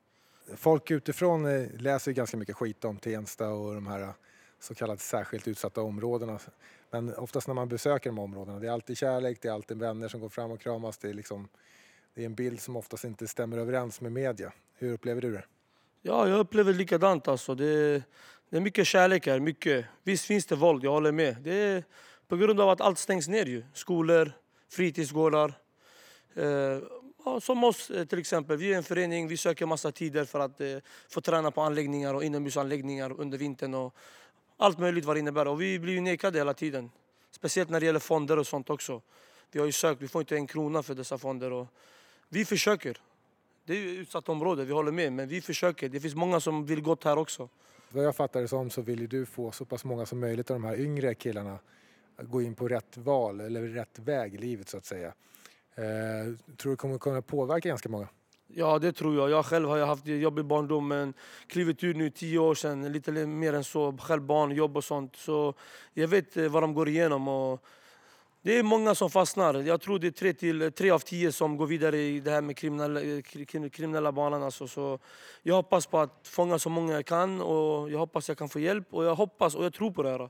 Folk 0.57 0.91
utifrån 0.91 1.47
eh, 1.47 1.69
läser 1.81 2.13
ganska 2.13 2.37
mycket 2.37 2.57
skit 2.57 2.85
om 2.85 2.97
Tensta 2.97 3.49
och 3.49 3.75
de 3.75 3.87
här 3.87 4.01
eh, 4.01 4.11
så 4.63 4.75
kallade 4.75 5.01
särskilt 5.01 5.49
utsatta 5.49 5.83
områdena. 5.83 6.39
Men 6.91 7.15
oftast 7.15 7.47
när 7.47 7.55
man 7.55 7.69
besöker 7.69 8.11
de 8.11 8.19
områdena, 8.19 8.59
det 8.59 8.67
är 8.67 8.71
alltid 8.71 8.99
kärlek, 8.99 9.39
det 9.43 9.49
är 9.49 9.53
alltid 9.53 9.79
vänner 9.79 10.09
som 10.09 10.21
går 10.21 10.29
fram 10.29 10.51
och 10.51 10.61
kramas. 10.61 10.99
Det 10.99 11.09
är, 11.09 11.15
liksom, 11.15 11.49
det 12.15 12.23
är 12.23 12.27
en 12.27 12.35
bild 12.35 12.61
som 12.61 12.77
oftast 12.77 13.05
inte 13.05 13.29
stämmer 13.29 13.59
överens 13.59 14.01
med 14.01 14.13
media. 14.13 14.53
Hur 14.75 14.93
upplever 14.93 15.21
du 15.21 15.33
det? 15.33 15.45
Ja, 16.03 16.29
jag 16.29 16.39
upplever 16.39 16.73
likadant. 16.73 17.29
Alltså. 17.29 17.55
Det, 17.55 18.03
det 18.51 18.57
är 18.57 18.61
mycket 18.61 18.87
kärlek 18.87 19.27
här. 19.27 19.41
Mycket. 19.41 19.87
Visst 20.03 20.25
finns 20.25 20.47
det 20.47 20.57
våld, 20.57 20.85
jag 20.85 20.91
håller 20.91 21.13
med. 21.13 21.37
Det 21.41 21.55
är 21.55 21.85
på 22.29 22.37
grund 22.37 22.61
av 22.61 22.69
att 22.69 22.81
allt 22.81 22.99
stängs 22.99 23.29
ner. 23.29 23.47
Ju. 23.47 23.65
Skolor, 23.75 24.33
fritidsgårdar. 24.71 25.55
Eh, 26.35 26.79
ja, 27.25 27.41
som 27.41 27.65
oss 27.65 27.91
eh, 27.91 28.05
till 28.05 28.19
exempel. 28.19 28.57
Vi 28.57 28.73
är 28.73 28.77
en 28.77 28.83
förening, 28.83 29.29
vi 29.29 29.37
söker 29.37 29.67
massa 29.67 29.93
tider 29.93 30.25
för 30.25 30.41
att 30.41 30.61
eh, 30.61 30.77
få 31.09 31.21
träna 31.21 31.51
på 31.51 31.61
anläggningar 31.61 32.15
och 32.15 32.25
inomhusanläggningar 32.25 33.21
under 33.21 33.39
vintern. 33.39 33.75
Och 33.75 33.95
allt 34.63 34.79
möjligt 34.79 35.05
vad 35.05 35.17
det 35.17 35.21
innebär. 35.21 35.49
Och 35.49 35.61
vi 35.61 35.79
blir 35.79 35.93
ju 35.93 36.01
nekade 36.01 36.39
hela 36.39 36.55
tiden. 36.55 36.91
Speciellt 37.31 37.71
när 37.71 37.81
det 37.81 37.87
gäller 37.87 38.01
fonder 38.01 38.39
och 38.39 38.47
sånt 38.47 38.71
också. 38.71 39.03
Vi 39.51 39.59
har 39.59 39.67
ju 39.67 39.73
sökt, 39.73 40.03
vi 40.03 40.09
får 40.09 40.21
inte 40.21 40.37
en 40.37 40.47
krona 40.47 40.83
för 40.83 40.95
dessa 40.95 41.19
fonder. 41.19 41.53
Och 41.53 41.67
vi 42.29 42.45
försöker. 42.45 42.99
Det 43.65 43.73
är 43.73 43.77
ju 43.77 43.93
ett 43.93 43.99
utsatt 43.99 44.29
område, 44.29 44.65
vi 44.65 44.73
håller 44.73 44.93
med. 44.93 45.13
Men 45.13 45.29
vi 45.29 45.41
försöker. 45.41 45.89
Det 45.89 46.01
finns 46.01 46.15
många 46.15 46.41
som 46.41 46.67
vill 46.67 46.83
gott 46.83 47.05
här 47.05 47.19
också. 47.19 47.49
Vad 47.89 48.05
jag 48.05 48.17
fattar 48.17 48.41
det 48.41 48.49
som 48.49 48.71
så 48.71 48.83
vill 48.83 49.01
ju 49.01 49.07
du 49.07 49.27
få 49.27 49.53
så 49.53 49.65
pass 49.65 49.85
många 49.85 50.07
som 50.07 50.21
möjligt 50.21 50.51
av 50.51 50.55
de 50.55 50.65
här 50.65 50.81
yngre 50.81 51.15
killarna 51.15 51.59
att 52.17 52.27
gå 52.27 52.43
in 52.43 52.55
på 52.55 52.69
rätt 52.69 52.97
val 52.97 53.41
eller 53.41 53.63
rätt 53.63 53.99
väg 53.99 54.35
i 54.35 54.39
livet 54.39 54.69
så 54.69 54.77
att 54.77 54.85
säga. 54.85 55.13
Eh, 55.75 55.85
tror 56.57 56.71
du 56.71 56.71
det 56.71 56.77
kommer 56.77 56.99
kunna 56.99 57.23
påverka 57.23 57.69
ganska 57.69 57.89
många? 57.89 58.09
Ja, 58.55 58.79
det 58.79 58.93
tror 58.93 59.17
jag. 59.17 59.31
Jag 59.31 59.47
själv 59.47 59.69
har 59.69 59.87
haft 59.87 60.07
en 60.07 60.21
jobbig 60.21 60.45
barndom 60.45 60.89
men 60.89 61.15
klivit 61.47 61.85
ur 61.85 61.95
nu 61.95 62.11
tio 62.11 62.39
år 62.39 62.55
sedan, 62.55 62.93
lite 62.93 63.13
mer 63.13 63.53
än 63.53 63.65
så. 63.65 63.97
Själv 63.97 64.23
barn, 64.23 64.51
jobb 64.53 64.77
och 64.77 64.85
sånt. 64.85 65.17
Så 65.17 65.55
jag 65.95 66.09
vet 66.09 66.37
eh, 66.37 66.49
vad 66.49 66.63
de 66.63 66.75
går 66.75 66.89
igenom. 66.89 67.29
Och 67.29 67.65
det 68.43 68.59
är 68.59 68.63
många 68.63 68.95
som 68.95 69.11
fastnar. 69.11 69.55
Jag 69.55 69.81
tror 69.81 69.99
det 69.99 70.07
är 70.07 70.11
tre, 70.11 70.33
till, 70.33 70.73
tre 70.73 70.91
av 70.91 70.99
tio 70.99 71.33
som 71.33 71.57
går 71.57 71.67
vidare 71.67 71.99
i 71.99 72.21
det 72.21 72.31
här 72.31 72.41
med 72.41 72.57
kriminella, 72.57 73.01
eh, 73.01 73.23
kriminella 73.71 74.13
banan. 74.13 74.43
Alltså. 74.43 74.69
Så 74.69 74.99
jag 75.43 75.55
hoppas 75.55 75.87
på 75.87 75.99
att 75.99 76.29
fånga 76.29 76.59
så 76.59 76.71
många 76.71 76.93
jag 76.93 77.07
kan 77.07 77.41
och 77.41 77.91
jag 77.91 77.99
hoppas 77.99 78.29
jag 78.29 78.39
kan 78.39 78.49
få 78.49 78.59
hjälp. 78.59 78.95
Och 78.95 79.05
jag 79.05 79.15
hoppas 79.15 79.55
och 79.55 79.65
jag 79.65 79.75
tror 79.75 79.91
på 79.91 80.03
det 80.03 80.11
här. 80.11 80.29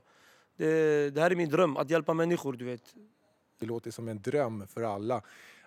Det, 0.57 1.09
det 1.09 1.21
här 1.21 1.31
är 1.31 1.35
min 1.35 1.49
dröm, 1.49 1.77
att 1.77 1.89
hjälpa 1.89 2.13
människor. 2.13 2.53
du 2.53 2.65
vet. 2.65 2.83
Det 3.59 3.65
låter 3.65 3.91
som 3.91 4.07
en 4.07 4.21
dröm 4.21 4.67
för 4.67 4.83
alla 4.83 5.21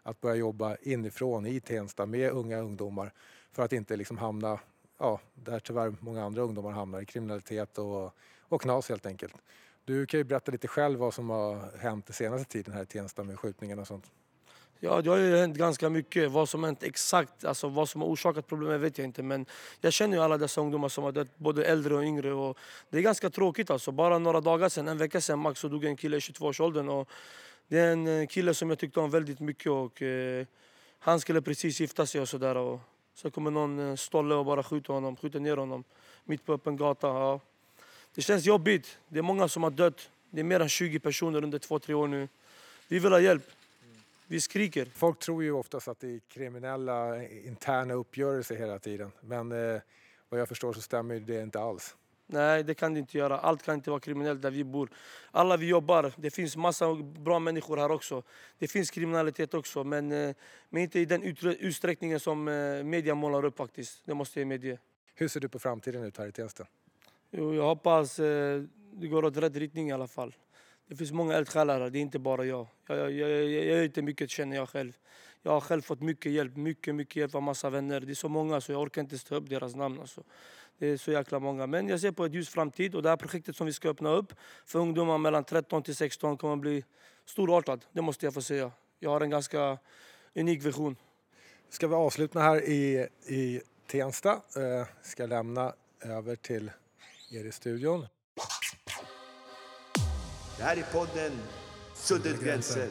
att 0.06 0.20
börja 0.20 0.36
jobba 0.36 0.76
inifrån 0.82 1.46
i 1.46 1.60
Tensta 1.60 2.06
med 2.06 2.30
unga 2.30 2.58
ungdomar 2.58 3.12
för 3.52 3.62
att 3.62 3.72
inte 3.72 3.96
liksom 3.96 4.18
hamna 4.18 4.60
ja, 4.98 5.20
där 5.34 5.60
tyvärr 5.60 5.94
många 6.00 6.24
andra 6.24 6.42
ungdomar 6.42 6.70
hamnar, 6.70 7.00
i 7.00 7.04
kriminalitet 7.04 7.78
och, 7.78 8.14
och 8.40 8.62
knas 8.62 8.88
helt 8.88 9.06
enkelt. 9.06 9.34
Du 9.84 10.06
kan 10.06 10.20
ju 10.20 10.24
berätta 10.24 10.52
lite 10.52 10.68
själv 10.68 10.98
vad 10.98 11.14
som 11.14 11.30
har 11.30 11.78
hänt 11.78 12.06
den 12.06 12.14
senaste 12.14 12.52
tiden 12.52 12.74
här 12.74 12.82
i 12.82 12.86
Tensta 12.86 13.24
med 13.24 13.38
skjutningarna 13.38 13.82
och 13.82 13.88
sånt. 13.88 14.10
Ja, 14.80 15.02
det 15.02 15.10
har 15.10 15.16
ju 15.16 15.36
hänt 15.36 15.56
ganska 15.56 15.90
mycket. 15.90 16.30
Vad 16.30 16.48
som 16.48 16.64
hänt 16.64 16.82
exakt, 16.82 17.44
alltså 17.44 17.68
vad 17.68 17.88
som 17.88 18.00
har 18.00 18.08
orsakat 18.08 18.46
problemet 18.46 18.80
vet 18.80 18.98
jag 18.98 19.04
inte. 19.04 19.22
Men 19.22 19.46
jag 19.80 19.92
känner 19.92 20.16
ju 20.16 20.22
alla 20.22 20.38
dessa 20.38 20.60
ungdomar 20.60 20.88
som 20.88 21.04
har 21.04 21.12
dött, 21.12 21.38
både 21.38 21.64
äldre 21.64 21.94
och 21.94 22.02
yngre. 22.02 22.32
Och 22.32 22.58
det 22.90 22.98
är 22.98 23.02
ganska 23.02 23.30
tråkigt 23.30 23.70
alltså. 23.70 23.92
Bara 23.92 24.18
några 24.18 24.40
dagar 24.40 24.68
sedan, 24.68 24.88
en 24.88 24.98
vecka 24.98 25.20
sedan 25.20 25.38
max, 25.38 25.60
så 25.60 25.68
dog 25.68 25.84
en 25.84 25.96
kille 25.96 26.16
i 26.16 26.20
22-årsåldern. 26.20 27.06
Det 27.68 27.78
är 27.78 27.92
en 27.92 28.06
eh, 28.06 28.26
kille 28.26 28.54
som 28.54 28.70
jag 28.70 28.78
tyckte 28.78 29.00
om 29.00 29.10
väldigt 29.10 29.40
mycket 29.40 29.72
och 29.72 30.02
eh, 30.02 30.46
han 30.98 31.20
skulle 31.20 31.42
precis 31.42 31.80
gifta 31.80 32.06
sig 32.06 32.20
och 32.20 32.28
sådär. 32.28 32.78
Så 33.14 33.30
kommer 33.30 33.50
någon 33.50 33.78
eh, 33.78 33.96
stolle 33.96 34.34
och 34.34 34.44
bara 34.44 34.62
skjuter 34.62 34.92
honom, 34.92 35.16
skjuter 35.16 35.40
ner 35.40 35.56
honom 35.56 35.84
mitt 36.24 36.44
på 36.46 36.52
öppen 36.52 36.76
gata. 36.76 37.06
Ja. 37.06 37.40
Det 38.14 38.22
känns 38.22 38.44
jobbigt. 38.44 38.98
Det 39.08 39.18
är 39.18 39.22
många 39.22 39.48
som 39.48 39.62
har 39.62 39.70
dött. 39.70 40.10
Det 40.30 40.40
är 40.40 40.44
mer 40.44 40.60
än 40.60 40.68
20 40.68 40.98
personer 40.98 41.44
under 41.44 41.58
två, 41.58 41.78
tre 41.78 41.94
år 41.94 42.06
nu. 42.06 42.28
Vi 42.88 42.98
vill 42.98 43.12
ha 43.12 43.20
hjälp. 43.20 43.50
Vi 44.26 44.40
skriker. 44.40 44.84
Folk 44.94 45.18
tror 45.18 45.42
ju 45.42 45.52
oftast 45.52 45.88
att 45.88 46.00
det 46.00 46.14
är 46.14 46.20
kriminella 46.28 47.16
eh, 47.16 47.46
interna 47.46 47.94
uppgörelser 47.94 48.56
hela 48.56 48.78
tiden. 48.78 49.12
Men 49.20 49.52
eh, 49.52 49.80
vad 50.28 50.40
jag 50.40 50.48
förstår 50.48 50.72
så 50.72 50.80
stämmer 50.80 51.20
det 51.20 51.42
inte 51.42 51.60
alls. 51.60 51.96
Nej, 52.26 52.62
det 52.62 52.74
kan 52.74 52.94
det 52.94 53.00
inte 53.00 53.18
göra. 53.18 53.38
Allt 53.38 53.62
kan 53.62 53.74
inte 53.74 53.90
vara 53.90 54.00
kriminellt 54.00 54.42
där 54.42 54.50
vi 54.50 54.64
bor. 54.64 54.90
Alla 55.30 55.56
vi 55.56 55.66
jobbar. 55.66 56.12
Det 56.16 56.30
finns 56.30 56.56
massa 56.56 56.94
bra 56.94 57.38
människor 57.38 57.76
här 57.76 57.90
också. 57.90 58.22
Det 58.58 58.68
finns 58.68 58.90
kriminalitet 58.90 59.54
också, 59.54 59.84
men, 59.84 60.12
eh, 60.12 60.34
men 60.68 60.82
inte 60.82 61.00
i 61.00 61.04
den 61.04 61.22
utsträckningen 61.42 62.20
som 62.20 62.48
eh, 62.48 62.84
media 62.84 63.14
målar 63.14 63.44
upp 63.44 63.56
faktiskt. 63.56 64.02
Det 64.04 64.14
måste 64.14 64.40
jag 64.40 64.46
medge. 64.46 64.78
Hur 65.14 65.28
ser 65.28 65.40
du 65.40 65.48
på 65.48 65.58
framtiden 65.58 66.04
ut 66.04 66.18
här 66.18 66.26
i 66.26 66.32
Tensta? 66.32 66.66
Jo, 67.30 67.54
jag 67.54 67.64
hoppas 67.64 68.18
eh, 68.18 68.62
det 68.92 69.06
går 69.06 69.24
åt 69.24 69.36
rätt 69.36 69.56
riktning 69.56 69.88
i 69.88 69.92
alla 69.92 70.08
fall. 70.08 70.34
Det 70.88 70.96
finns 70.96 71.12
många 71.12 71.34
eldsjälar 71.34 71.80
här, 71.80 71.90
det 71.90 71.98
är 71.98 72.00
inte 72.00 72.18
bara 72.18 72.44
jag. 72.44 72.66
Jag, 72.86 72.98
jag, 72.98 73.12
jag, 73.12 73.30
jag 73.30 73.64
gör 73.64 73.82
inte 73.82 74.02
mycket 74.02 74.30
känner 74.30 74.56
jag 74.56 74.68
själv. 74.68 74.92
Jag 75.42 75.52
har 75.52 75.60
själv 75.60 75.82
fått 75.82 76.00
mycket 76.00 76.32
hjälp, 76.32 76.56
mycket, 76.56 76.94
mycket 76.94 77.16
hjälp 77.16 77.34
av 77.34 77.42
massa 77.42 77.70
vänner. 77.70 78.00
Det 78.00 78.12
är 78.12 78.14
så 78.14 78.28
många 78.28 78.60
så 78.60 78.72
jag 78.72 78.80
orkar 78.80 79.02
inte 79.02 79.18
ta 79.18 79.34
upp 79.34 79.48
deras 79.48 79.74
namn. 79.74 80.00
Alltså. 80.00 80.22
Det 80.78 80.86
är 80.86 80.96
så 80.96 81.12
jäkla 81.12 81.38
många. 81.38 81.66
Men 81.66 81.88
jag 81.88 82.00
ser 82.00 82.12
på 82.12 82.24
ett 82.24 82.34
ljus 82.34 82.48
framtid 82.48 82.94
och 82.94 83.02
det 83.02 83.08
här 83.08 83.16
projektet 83.16 83.56
som 83.56 83.66
vi 83.66 83.72
ska 83.72 83.88
öppna 83.88 84.10
upp 84.10 84.32
för 84.66 84.78
ungdomar 84.78 85.18
mellan 85.18 85.44
13 85.44 85.82
till 85.82 85.96
16 85.96 86.36
kommer 86.36 86.54
att 86.54 86.60
bli 86.60 86.84
storartad. 87.24 87.84
Det 87.92 88.02
måste 88.02 88.26
jag 88.26 88.34
få 88.34 88.42
säga. 88.42 88.72
Jag 88.98 89.10
har 89.10 89.20
en 89.20 89.30
ganska 89.30 89.78
unik 90.34 90.64
vision. 90.64 90.96
Ska 91.68 91.88
vi 91.88 91.94
avsluta 91.94 92.40
här 92.40 92.64
i, 92.64 93.08
i 93.26 93.60
Tensta. 93.86 94.32
Eh, 94.32 94.86
ska 95.02 95.26
lämna 95.26 95.72
över 96.00 96.36
till 96.36 96.70
er 97.30 97.44
i 97.44 97.52
studion. 97.52 98.06
Det 100.58 100.62
här 100.62 100.76
är 100.76 100.82
podden 100.92 101.32
Suddet 101.94 102.40
gränser. 102.40 102.88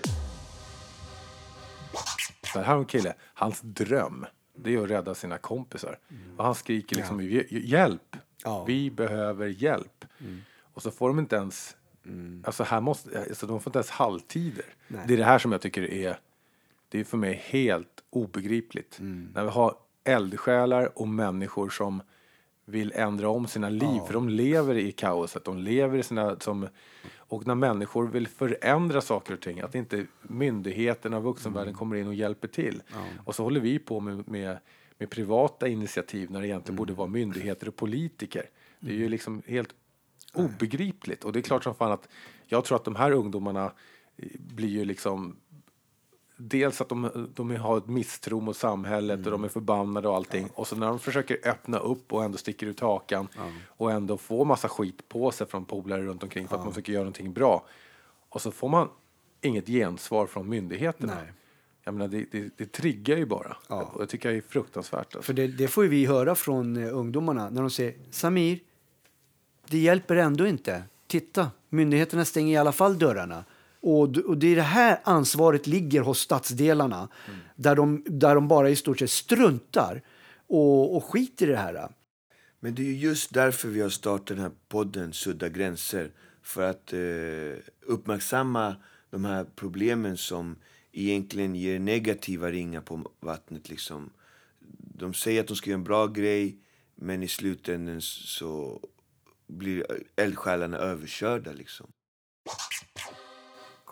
Det 2.53 2.59
här 2.59 2.75
är 2.75 2.79
en 2.79 2.85
kille, 2.85 3.13
hans 3.33 3.61
dröm 3.61 4.25
det 4.55 4.73
är 4.73 4.83
att 4.83 4.89
rädda 4.89 5.15
sina 5.15 5.37
kompisar. 5.37 5.99
Mm. 6.09 6.37
Och 6.37 6.45
han 6.45 6.55
skriker 6.55 6.95
liksom 6.95 7.21
ja. 7.21 7.43
hjälp! 7.49 8.15
Ja. 8.43 8.63
Vi 8.63 8.91
behöver 8.91 9.47
hjälp! 9.47 10.05
Mm. 10.19 10.41
Och 10.73 10.81
så 10.81 10.91
får 10.91 11.07
de 11.07 11.19
inte 11.19 11.35
ens, 11.35 11.77
mm. 12.05 12.43
alltså 12.45 12.63
här 12.63 12.81
måste, 12.81 13.19
alltså 13.19 13.47
de 13.47 13.61
får 13.61 13.69
inte 13.69 13.79
ens 13.79 13.89
halvtider. 13.89 14.65
Nej. 14.87 15.01
Det 15.07 15.13
är 15.13 15.17
det 15.17 15.23
här 15.23 15.39
som 15.39 15.51
jag 15.51 15.61
tycker 15.61 15.91
är, 15.91 16.19
det 16.89 16.99
är 16.99 17.03
för 17.03 17.17
mig 17.17 17.43
helt 17.45 18.03
obegripligt. 18.09 18.99
Mm. 18.99 19.31
När 19.33 19.43
vi 19.43 19.49
har 19.49 19.75
eldsjälar 20.03 20.99
och 20.99 21.07
människor 21.07 21.69
som 21.69 22.01
vill 22.65 22.91
ändra 22.95 23.29
om 23.29 23.47
sina 23.47 23.69
liv, 23.69 23.95
ja. 23.97 24.05
för 24.05 24.13
de 24.13 24.29
lever 24.29 24.75
i 24.75 24.91
kaoset, 24.91 25.45
de 25.45 25.57
lever 25.57 25.97
i 25.97 26.03
sina, 26.03 26.39
som, 26.39 26.67
och 27.17 27.47
när 27.47 27.55
människor 27.55 28.07
vill 28.07 28.27
förändra 28.27 29.01
saker 29.01 29.33
och 29.33 29.41
ting, 29.41 29.59
att 29.59 29.75
inte 29.75 30.05
myndigheterna 30.21 31.17
och 31.17 31.23
vuxenvärlden 31.23 31.67
mm. 31.67 31.77
kommer 31.77 31.95
in 31.95 32.07
och 32.07 32.15
hjälper 32.15 32.47
till. 32.47 32.83
Ja. 32.91 32.97
Och 33.25 33.35
så 33.35 33.43
håller 33.43 33.59
vi 33.59 33.79
på 33.79 33.99
med, 33.99 34.27
med, 34.27 34.57
med 34.97 35.09
privata 35.09 35.67
initiativ 35.67 36.31
när 36.31 36.41
det 36.41 36.47
egentligen 36.47 36.73
mm. 36.73 36.77
borde 36.77 36.93
vara 36.93 37.07
myndigheter 37.07 37.67
och 37.67 37.75
politiker. 37.75 38.49
Det 38.79 38.89
är 38.89 38.93
ju 38.93 38.99
mm. 38.99 39.11
liksom 39.11 39.41
helt 39.47 39.69
obegripligt. 40.33 41.23
Och 41.23 41.33
det 41.33 41.39
är 41.39 41.41
klart 41.41 41.63
som 41.63 41.75
fan 41.75 41.91
att 41.91 42.07
jag 42.45 42.65
tror 42.65 42.75
att 42.75 42.85
de 42.85 42.95
här 42.95 43.11
ungdomarna 43.11 43.71
blir 44.37 44.69
ju 44.69 44.85
liksom 44.85 45.35
dels 46.37 46.81
att 46.81 46.89
de, 46.89 47.27
de 47.35 47.55
har 47.55 47.77
ett 47.77 47.87
misstro 47.87 48.39
mot 48.39 48.57
samhället 48.57 49.15
mm. 49.15 49.25
och 49.25 49.31
de 49.31 49.43
är 49.43 49.49
förbannade 49.49 50.07
och 50.07 50.15
allting. 50.15 50.43
Ja. 50.43 50.53
Och 50.55 50.67
så 50.67 50.75
när 50.75 50.87
de 50.87 50.99
försöker 50.99 51.39
öppna 51.43 51.77
upp 51.77 52.13
och 52.13 52.23
ändå 52.23 52.37
sticker 52.37 52.67
ut 52.67 52.79
hakan 52.79 53.27
ja. 53.35 53.51
och 53.67 53.91
ändå 53.91 54.17
får 54.17 54.45
massa 54.45 54.69
skit 54.69 55.09
på 55.09 55.31
sig 55.31 55.47
från 55.47 55.65
polare 55.65 56.01
runt 56.01 56.23
omkring 56.23 56.47
för 56.47 56.55
ja. 56.55 56.59
att 56.59 56.65
man 56.65 56.73
försöker 56.73 56.93
göra 56.93 57.03
någonting 57.03 57.33
bra. 57.33 57.65
Och 58.29 58.41
så 58.41 58.51
får 58.51 58.69
man 58.69 58.89
inget 59.41 59.67
gensvar 59.67 60.27
från 60.27 60.49
myndigheterna. 60.49 61.15
Nej. 61.15 61.33
Jag 61.83 61.93
menar, 61.93 62.07
det, 62.07 62.25
det, 62.31 62.57
det 62.57 62.71
triggar 62.71 63.17
ju 63.17 63.25
bara. 63.25 63.57
Ja. 63.69 63.93
Jag 63.99 64.09
tycker 64.09 64.29
det 64.31 64.37
är 64.37 64.41
fruktansvärt. 64.41 65.15
Alltså. 65.15 65.21
För 65.21 65.33
det, 65.33 65.47
det 65.47 65.67
får 65.67 65.83
vi 65.83 66.05
höra 66.05 66.35
från 66.35 66.77
uh, 66.77 66.97
ungdomarna 66.97 67.49
när 67.49 67.61
de 67.61 67.69
säger 67.69 67.93
Samir, 68.11 68.59
det 69.67 69.77
hjälper 69.77 70.15
ändå 70.15 70.47
inte. 70.47 70.83
Titta, 71.07 71.51
myndigheterna 71.69 72.25
stänger 72.25 72.53
i 72.53 72.57
alla 72.57 72.71
fall 72.71 72.99
dörrarna. 72.99 73.43
Och, 73.85 74.17
och 74.17 74.37
det 74.37 74.47
är 74.47 74.55
det 74.55 74.61
här 74.61 74.99
ansvaret 75.03 75.67
ligger 75.67 76.01
hos 76.01 76.19
stadsdelarna 76.19 77.09
mm. 77.27 77.39
där, 77.55 77.75
de, 77.75 78.03
där 78.05 78.35
de 78.35 78.47
bara 78.47 78.69
i 78.69 78.75
stort 78.75 78.99
sett 78.99 79.09
struntar 79.11 80.01
och, 80.47 80.95
och 80.95 81.03
skiter 81.03 81.47
i 81.47 81.51
det 81.51 81.57
här. 81.57 81.89
Men 82.59 82.75
det 82.75 82.81
är 82.81 82.91
just 82.91 83.33
därför 83.33 83.67
vi 83.67 83.81
har 83.81 83.89
startat 83.89 84.27
den 84.27 84.39
här 84.39 84.51
podden 84.67 85.13
Sudda 85.13 85.49
gränser. 85.49 86.11
För 86.41 86.69
att 86.69 86.93
eh, 86.93 87.63
uppmärksamma 87.81 88.75
de 89.09 89.25
här 89.25 89.45
problemen 89.55 90.17
som 90.17 90.55
egentligen 90.91 91.55
ger 91.55 91.79
negativa 91.79 92.51
ringar 92.51 92.81
på 92.81 93.11
vattnet. 93.19 93.69
Liksom. 93.69 94.09
De 94.77 95.13
säger 95.13 95.41
att 95.41 95.47
de 95.47 95.55
ska 95.55 95.69
göra 95.69 95.77
en 95.77 95.83
bra 95.83 96.07
grej, 96.07 96.57
men 96.95 97.23
i 97.23 97.27
slutändan 97.27 98.01
så 98.01 98.81
blir 99.47 99.85
eldsjälarna 100.15 100.77
överkörda. 100.77 101.51
Liksom. 101.51 101.87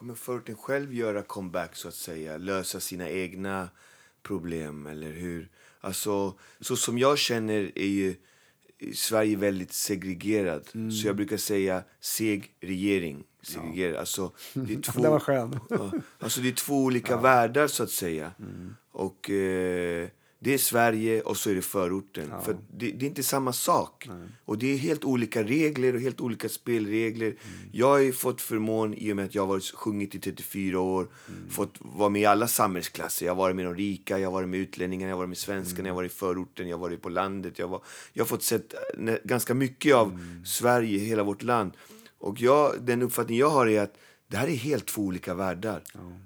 Kommer 0.04 0.16
förorten 0.16 0.56
själv 0.56 0.94
göra 0.94 1.22
comeback, 1.22 1.76
så 1.76 1.88
att 1.88 1.94
säga? 1.94 2.38
Lösa 2.38 2.80
sina 2.80 3.10
egna 3.10 3.70
problem, 4.24 4.88
eller 4.88 5.12
hur? 5.12 5.50
Alltså, 5.82 6.40
så 6.60 6.76
som 6.76 6.98
jag 6.98 7.18
känner 7.18 7.72
är 7.76 7.88
ju 7.88 8.16
Sverige 8.94 9.38
väldigt 9.38 9.74
segregerad. 9.74 10.70
Mm. 10.74 10.92
Så 10.92 11.08
jag 11.08 11.16
brukar 11.16 11.38
säga 11.38 11.84
seg 12.00 12.56
regering. 12.62 13.24
Segregerad. 13.42 13.96
Ja. 13.96 14.00
Alltså, 14.00 14.32
det, 14.54 14.74
är 14.74 14.82
två, 14.82 15.02
det 15.02 15.10
var 15.10 15.20
skön. 15.20 15.60
alltså, 16.20 16.42
det 16.42 16.48
är 16.48 16.54
två 16.54 16.84
olika 16.84 17.14
ja. 17.14 17.22
världar, 17.22 17.68
så 17.68 17.84
att 17.84 17.92
säga. 17.92 18.32
Mm. 18.40 18.76
Och... 18.92 19.30
Eh, 19.30 20.10
det 20.44 20.54
är 20.54 20.58
Sverige 20.58 21.22
och 21.22 21.38
så 21.38 21.50
är 21.50 21.56
det 21.56 21.62
förorten. 21.62 22.28
Ja. 22.32 22.42
För 22.42 22.54
det, 22.54 22.92
det, 22.92 23.06
är 23.06 23.08
inte 23.08 23.24
samma 23.24 23.54
sak. 23.54 24.06
Nej. 24.10 24.28
Och 24.46 24.58
det 24.58 24.74
är 24.74 24.78
helt 24.78 25.04
olika 25.04 25.44
regler 25.44 25.96
och 25.96 26.02
helt 26.02 26.22
olika 26.22 26.50
spelregler. 26.50 27.28
Mm. 27.28 27.40
Jag 27.72 27.88
har 27.88 28.12
fått 28.12 28.42
förmån 28.42 28.94
i 28.94 29.12
och 29.12 29.16
med 29.16 29.26
att 29.26 29.36
jag 29.36 29.42
har 29.42 29.48
varit, 29.48 29.72
sjungit 29.72 30.16
i 30.16 30.20
34 30.20 30.80
år. 30.80 31.08
Mm. 31.28 31.50
Fått 31.50 31.76
vara 31.80 32.10
med 32.10 32.22
i 32.22 32.26
alla 32.26 32.48
samhällsklasser. 32.48 33.26
Jag 33.26 33.34
har 33.34 33.38
varit 33.38 33.56
med 33.56 33.66
de 33.66 33.76
rika, 33.76 34.20
jag 34.20 34.28
har 34.28 34.34
varit 34.34 34.50
med 34.50 34.60
utlänningar, 34.60 35.08
jag 35.08 35.16
har 35.16 35.18
varit 35.18 35.30
med 35.30 35.38
svenskarna, 35.38 35.80
mm. 35.80 35.86
jag 35.86 35.94
har 35.94 36.02
varit 36.02 36.12
i 36.12 36.16
förorten, 36.16 36.68
jag 36.68 36.78
har 36.78 36.82
varit 36.82 37.02
på 37.02 37.10
landet. 37.10 37.60
Jag, 37.60 37.68
var, 37.68 37.84
jag 38.14 38.24
har 38.24 38.28
fått 38.28 38.44
sett 38.44 38.74
eh, 39.08 39.16
ganska 39.24 39.54
mycket 39.54 39.96
av 39.96 40.08
mm. 40.08 40.46
Sverige, 40.46 41.00
hela 41.00 41.24
vårt 41.24 41.44
land. 41.44 41.72
Och 42.18 42.42
jag, 42.42 42.74
den 42.82 43.02
uppfattning 43.02 43.38
jag 43.38 43.50
har 43.50 43.68
är 43.68 43.82
att 43.82 43.98
det 44.28 44.38
här 44.38 44.48
är 44.48 44.56
helt 44.56 44.86
två 44.86 45.02
olika 45.02 45.34
världar. 45.34 45.84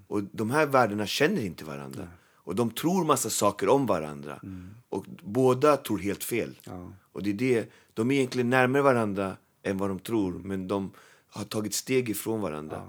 Och 0.08 0.24
de 0.24 0.52
här 0.52 0.66
världarna 0.66 1.08
känner 1.08 1.42
inte 1.42 1.66
varandra. 1.66 2.00
Nej. 2.00 2.14
Och 2.48 2.56
de 2.56 2.72
tror 2.72 3.06
massa 3.06 3.30
saker 3.30 3.70
om 3.70 3.86
varandra. 3.86 4.40
Mm. 4.44 4.70
Och 4.90 5.06
båda 5.24 5.78
tror 5.78 5.98
helt 6.00 6.24
fel. 6.24 6.60
Ja. 6.64 6.92
Och 7.12 7.24
det 7.24 7.30
är 7.30 7.34
det, 7.34 7.72
de 7.94 8.12
är 8.12 8.16
egentligen 8.16 8.50
närmare 8.50 8.82
varandra 8.82 9.38
än 9.64 9.78
vad 9.78 9.90
de 9.90 10.00
tror, 10.00 10.34
men 10.34 10.68
de 10.68 10.92
har 11.30 11.44
tagit 11.44 11.74
steg 11.74 12.10
ifrån 12.10 12.42
varandra. 12.42 12.82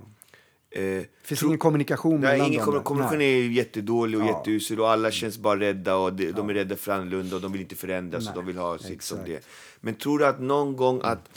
Ja. 0.70 0.80
Eh, 0.80 1.02
finns 1.22 1.40
tro- 1.40 1.46
ingen 1.48 1.58
kommunikation 1.58 2.20
Nej, 2.20 2.32
mellan 2.32 2.46
ingen 2.52 2.66
dem 2.66 2.82
kommunikation 2.82 3.18
Nej. 3.18 3.46
är 3.46 3.50
jättedålig 3.50 4.20
och 4.20 4.26
Ja. 4.26 4.38
jätteusel 4.38 4.80
och 4.80 4.90
alla 4.90 5.10
känns 5.10 5.38
bara 5.38 5.60
rädda 5.60 5.96
och 5.96 6.12
de, 6.12 6.32
de 6.32 6.50
är 6.50 6.54
rädda 6.54 6.76
för 6.76 6.92
annorlunda 6.92 7.36
och 7.36 7.42
de 7.42 7.52
vill 7.52 7.60
inte 7.60 7.74
förändras 7.76 8.28
och 8.28 8.34
Nej, 8.34 8.44
de 8.44 8.46
vill 8.46 8.56
ha 8.56 8.78
sitt 8.78 8.86
som 9.02 9.18
exakt. 9.18 9.26
det. 9.26 9.46
Men 9.80 9.94
tror 9.94 10.18
du 10.18 10.26
att 10.26 10.40
någon 10.40 10.76
gång 10.76 11.00
att 11.04 11.30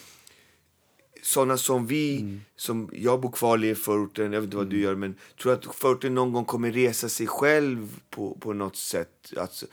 sådana 1.21 1.57
som 1.57 1.87
vi, 1.87 2.37
som 2.55 2.89
jag 2.93 3.21
bor 3.21 3.31
kvar 3.31 3.63
i 3.65 3.75
förorten, 3.75 4.33
jag 4.33 4.41
vet 4.41 4.47
inte 4.47 4.57
vad 4.57 4.67
du 4.67 4.79
gör, 4.81 4.95
men 4.95 5.15
tror 5.41 5.53
att 5.53 5.75
förorten 5.75 6.15
någon 6.15 6.33
gång 6.33 6.45
kommer 6.45 6.71
resa 6.71 7.09
sig 7.09 7.27
själv 7.27 7.99
på, 8.09 8.37
på 8.39 8.53
något 8.53 8.75
sätt? 8.75 9.33
Alltså, 9.37 9.65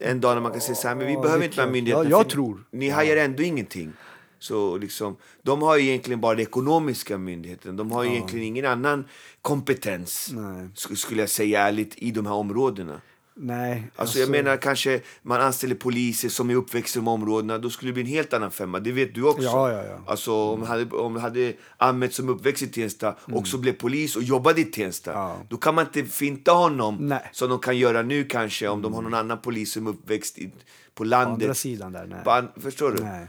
en 0.00 0.20
dag 0.20 0.34
när 0.34 0.40
man 0.42 0.52
kan 0.52 0.60
säga 0.60 0.74
så 0.74 0.88
här, 0.88 0.94
men 0.94 1.06
vi 1.06 1.12
Ja, 1.12 1.20
behöver 1.22 1.44
inte 1.44 1.56
de 1.56 1.62
här 1.62 1.70
myndigheterna. 1.70 2.10
Ja, 2.10 2.16
jag 2.18 2.28
tror. 2.28 2.64
Ni 2.70 2.88
hajar 2.88 3.16
ändå 3.16 3.42
ingenting. 3.42 3.92
Så 4.38 4.76
liksom, 4.76 5.16
de 5.42 5.62
har 5.62 5.76
ju 5.76 5.88
egentligen 5.88 6.20
bara 6.20 6.34
den 6.34 6.42
ekonomiska 6.42 7.18
myndigheten. 7.18 7.76
De 7.76 7.90
har 7.92 8.04
ju 8.04 8.10
egentligen 8.10 8.44
ingen 8.46 8.64
annan 8.66 9.04
kompetens, 9.42 10.30
Nej. 10.32 10.68
sk- 10.74 10.94
skulle 10.94 11.22
jag 11.22 11.30
säga 11.30 11.60
ärligt, 11.60 11.94
i 11.96 12.10
de 12.10 12.26
här 12.26 12.32
områdena. 12.34 13.00
Nej, 13.40 13.82
Alltså, 13.96 14.18
jag 14.18 14.30
menar 14.30 14.56
kanske 14.56 15.00
man 15.22 15.40
anställer 15.40 15.74
poliser 15.74 16.28
som 16.28 16.50
är 16.50 16.54
uppväxta 16.54 16.98
i 16.98 17.00
de 17.00 17.08
områdena, 17.08 17.58
då 17.58 17.70
skulle 17.70 17.88
det 17.88 17.92
bli 17.92 18.02
en 18.02 18.08
helt 18.08 18.32
annan 18.32 18.50
femma. 18.50 18.80
Det 18.80 18.92
vet 18.92 19.14
du 19.14 19.22
också. 19.22 19.42
Ja, 19.42 19.72
ja, 19.72 19.84
ja. 19.84 19.98
Alltså 20.06 20.32
om 20.34 20.62
hade, 20.62 20.84
om 20.96 21.16
hade 21.16 21.52
Ahmed 21.76 22.12
som 22.12 22.28
uppväxt 22.28 22.62
i 22.62 22.66
Tensta 22.66 23.14
också 23.32 23.58
blev 23.58 23.72
polis 23.72 24.16
och 24.16 24.22
jobbade 24.22 24.60
i 24.60 24.64
Tensta, 24.64 25.10
Mm. 25.12 25.22
Ja. 25.22 25.36
då 25.48 25.56
kan 25.56 25.74
man 25.74 25.86
inte 25.86 26.04
finta 26.04 26.52
honom 26.52 26.96
Nej. 27.00 27.18
Mm. 27.18 27.28
som 27.32 27.48
de 27.50 27.58
kan 27.58 27.76
göra 27.78 28.02
nu 28.02 28.24
kanske 28.24 28.68
om 28.68 28.82
de 28.82 28.94
har 28.94 29.02
någon 29.02 29.14
annan 29.14 29.38
polis 29.40 29.72
som 29.72 29.86
är 29.86 29.90
uppväxt 29.90 30.38
i, 30.38 30.46
på 30.46 30.52
På 30.94 31.04
landet. 31.04 31.42
andra 31.42 31.54
sidan 31.54 31.92
där, 31.92 32.06
nej. 32.06 32.18
An- 32.24 32.48
förstår 32.62 32.90
du? 32.92 33.02
Nej. 33.02 33.26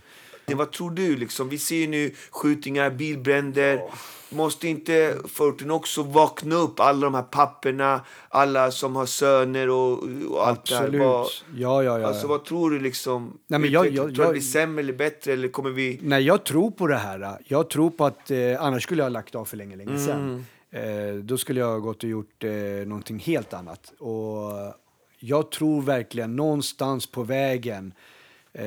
Vad 0.56 0.72
tror 0.72 0.92
du? 0.92 1.16
Liksom? 1.18 1.50
Vi 1.50 1.58
ser 1.58 1.76
ju 1.76 1.88
nu 1.88 2.12
skjutningar, 2.32 2.90
bilbränder. 2.90 3.82
Måste 4.32 4.68
inte 4.68 5.18
förorten 5.28 5.72
också 5.72 6.04
vakna 6.04 6.56
upp? 6.56 6.80
Alla 6.80 7.00
de 7.06 7.14
här 7.14 7.22
papperna, 7.24 8.02
alla 8.30 8.72
som 8.72 8.96
har 8.96 9.06
söner 9.06 9.70
och, 9.70 10.04
och 10.30 10.48
allt 10.48 10.66
det 10.66 10.76
Absolut. 10.78 11.02
här. 11.02 11.08
Vad, 11.08 11.28
Ja, 11.56 11.84
ja, 11.84 12.00
ja. 12.00 12.08
Alltså 12.08 12.28
vad 12.28 12.46
tror 12.46 12.72
du 12.72 12.80
liksom? 12.80 13.38
Nej, 13.48 13.60
men 13.60 13.72
jag- 13.72 13.86
jag- 13.88 13.96
tror 13.96 14.08
du 14.08 14.14
jag- 14.22 14.28
det 14.28 14.32
blir 14.32 14.42
sämre 14.42 14.84
eller 14.84 14.94
bättre? 14.94 15.34
Eller 15.34 15.48
kommer 15.48 15.70
vi... 15.70 16.00
Nej, 16.02 16.24
jag 16.24 16.44
tror 16.46 16.72
på 16.72 16.88
det 16.88 16.96
här. 16.98 17.38
Jag 17.46 17.70
tror 17.70 17.90
på 17.90 18.06
att, 18.06 18.32
eh, 18.32 18.38
annars 18.60 18.84
skulle 18.84 19.00
jag 19.02 19.06
ha 19.06 19.10
lagt 19.10 19.36
av 19.36 19.46
för 19.46 19.58
länge, 19.58 19.76
länge 19.76 20.00
sedan. 20.00 20.46
Eh, 20.72 21.16
då 21.24 21.38
skulle 21.38 21.60
jag 21.60 21.68
ha 21.68 21.78
gått 21.78 22.04
och 22.04 22.10
gjort 22.10 22.44
eh, 22.44 22.52
någonting 22.88 23.20
helt 23.20 23.54
annat. 23.54 23.94
Och 24.00 24.52
jag 25.20 25.52
tror 25.52 25.82
verkligen 25.82 26.36
någonstans 26.36 27.08
på 27.12 27.24
vägen 27.24 27.94
eh, 28.54 28.64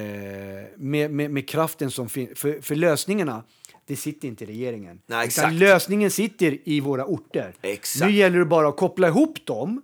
med, 0.76 1.10
med, 1.10 1.30
med 1.30 1.48
kraften 1.48 1.90
som 1.90 2.08
finns. 2.08 2.38
För, 2.38 2.60
för 2.62 2.74
lösningarna, 2.74 3.42
det 3.86 3.96
sitter 3.96 4.28
inte 4.28 4.44
i 4.44 4.46
regeringen. 4.46 5.00
Nej, 5.06 5.26
exakt. 5.26 5.54
lösningen 5.54 6.10
sitter 6.10 6.58
i 6.64 6.80
våra 6.80 7.04
orter. 7.04 7.54
Exakt. 7.62 8.10
Nu 8.10 8.16
gäller 8.16 8.38
det 8.38 8.44
bara 8.44 8.68
att 8.68 8.76
koppla 8.76 9.08
ihop 9.08 9.46
dem. 9.46 9.82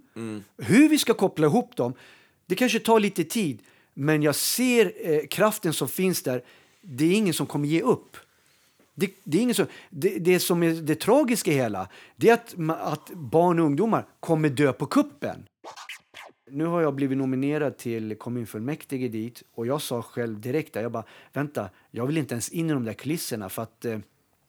Hur 0.58 0.88
vi 0.88 0.98
ska 0.98 1.14
koppla 1.14 1.46
ihop 1.46 1.76
dem, 1.76 1.94
det 2.46 2.54
kanske 2.54 2.80
tar 2.80 3.00
lite 3.00 3.24
tid. 3.24 3.58
Men 3.94 4.22
jag 4.22 4.34
ser 4.34 4.92
eh, 5.02 5.26
kraften 5.26 5.72
som 5.72 5.88
finns 5.88 6.22
där. 6.22 6.42
Det 6.80 7.04
är 7.04 7.14
ingen 7.14 7.34
som 7.34 7.46
kommer 7.46 7.68
ge 7.68 7.82
upp. 7.82 8.16
Det, 8.94 9.10
det, 9.24 9.38
är 9.38 9.42
ingen 9.42 9.54
som, 9.54 9.66
det, 9.90 10.18
det 10.18 10.40
som 10.40 10.62
är 10.62 10.72
det 10.72 10.94
tragiska 10.94 11.50
i 11.50 11.54
hela, 11.54 11.88
det 12.16 12.28
är 12.28 12.34
att, 12.34 12.54
att 12.80 13.10
barn 13.10 13.58
och 13.58 13.66
ungdomar 13.66 14.06
kommer 14.20 14.48
dö 14.48 14.72
på 14.72 14.86
kuppen. 14.86 15.46
Nu 16.50 16.64
har 16.64 16.82
jag 16.82 16.94
blivit 16.94 17.18
nominerad 17.18 17.76
till 17.76 18.16
kommunfullmäktige 18.16 19.08
dit 19.08 19.42
och 19.54 19.66
jag 19.66 19.82
sa 19.82 20.02
själv 20.02 20.40
direkt 20.40 20.72
där, 20.72 20.82
jag 20.82 20.92
bara 20.92 21.04
vänta, 21.32 21.70
jag 21.90 22.06
vill 22.06 22.18
inte 22.18 22.34
ens 22.34 22.48
in 22.48 22.70
i 22.70 22.72
de 22.72 22.84
där 22.84 22.92
kulisserna 22.92 23.48
för 23.48 23.62
att 23.62 23.84
eh, 23.84 23.98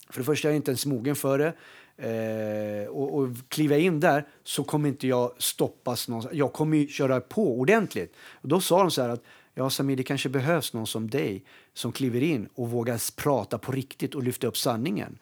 för 0.10 0.20
det 0.20 0.26
första 0.26 0.48
är 0.48 0.52
jag 0.52 0.56
inte 0.56 0.72
ens 0.72 0.86
mogen 0.86 1.16
för 1.16 1.38
det. 1.38 1.54
Eh, 1.98 2.88
och, 2.90 3.18
och 3.18 3.30
kliva 3.48 3.78
in 3.78 4.00
där 4.00 4.28
så 4.44 4.64
kommer 4.64 4.90
inte 4.90 5.08
jag 5.08 5.32
stoppas 5.38 6.08
någonstans. 6.08 6.38
Jag 6.38 6.54
kommer 6.54 6.78
ju 6.78 6.88
köra 6.88 7.22
på 7.22 7.60
ordentligt. 7.60 8.16
Och 8.32 8.48
då 8.48 8.62
sa 8.62 8.80
de 8.80 8.92
så 8.92 9.02
här 9.02 9.10
att 9.10 9.24
ja 9.54 9.70
Samir, 9.70 9.96
det 9.96 10.04
kanske 10.04 10.30
behövs 10.30 10.74
någon 10.74 10.88
som 10.88 11.10
dig 11.10 11.44
som 11.74 11.92
kliver 11.92 12.24
in 12.24 12.50
och 12.56 12.70
vågar 12.70 13.16
prata 13.22 13.58
på 13.58 13.72
riktigt 13.72 14.16
och 14.16 14.24
lyfta 14.24 14.48
upp 14.48 14.58
sanningen. 14.58 15.20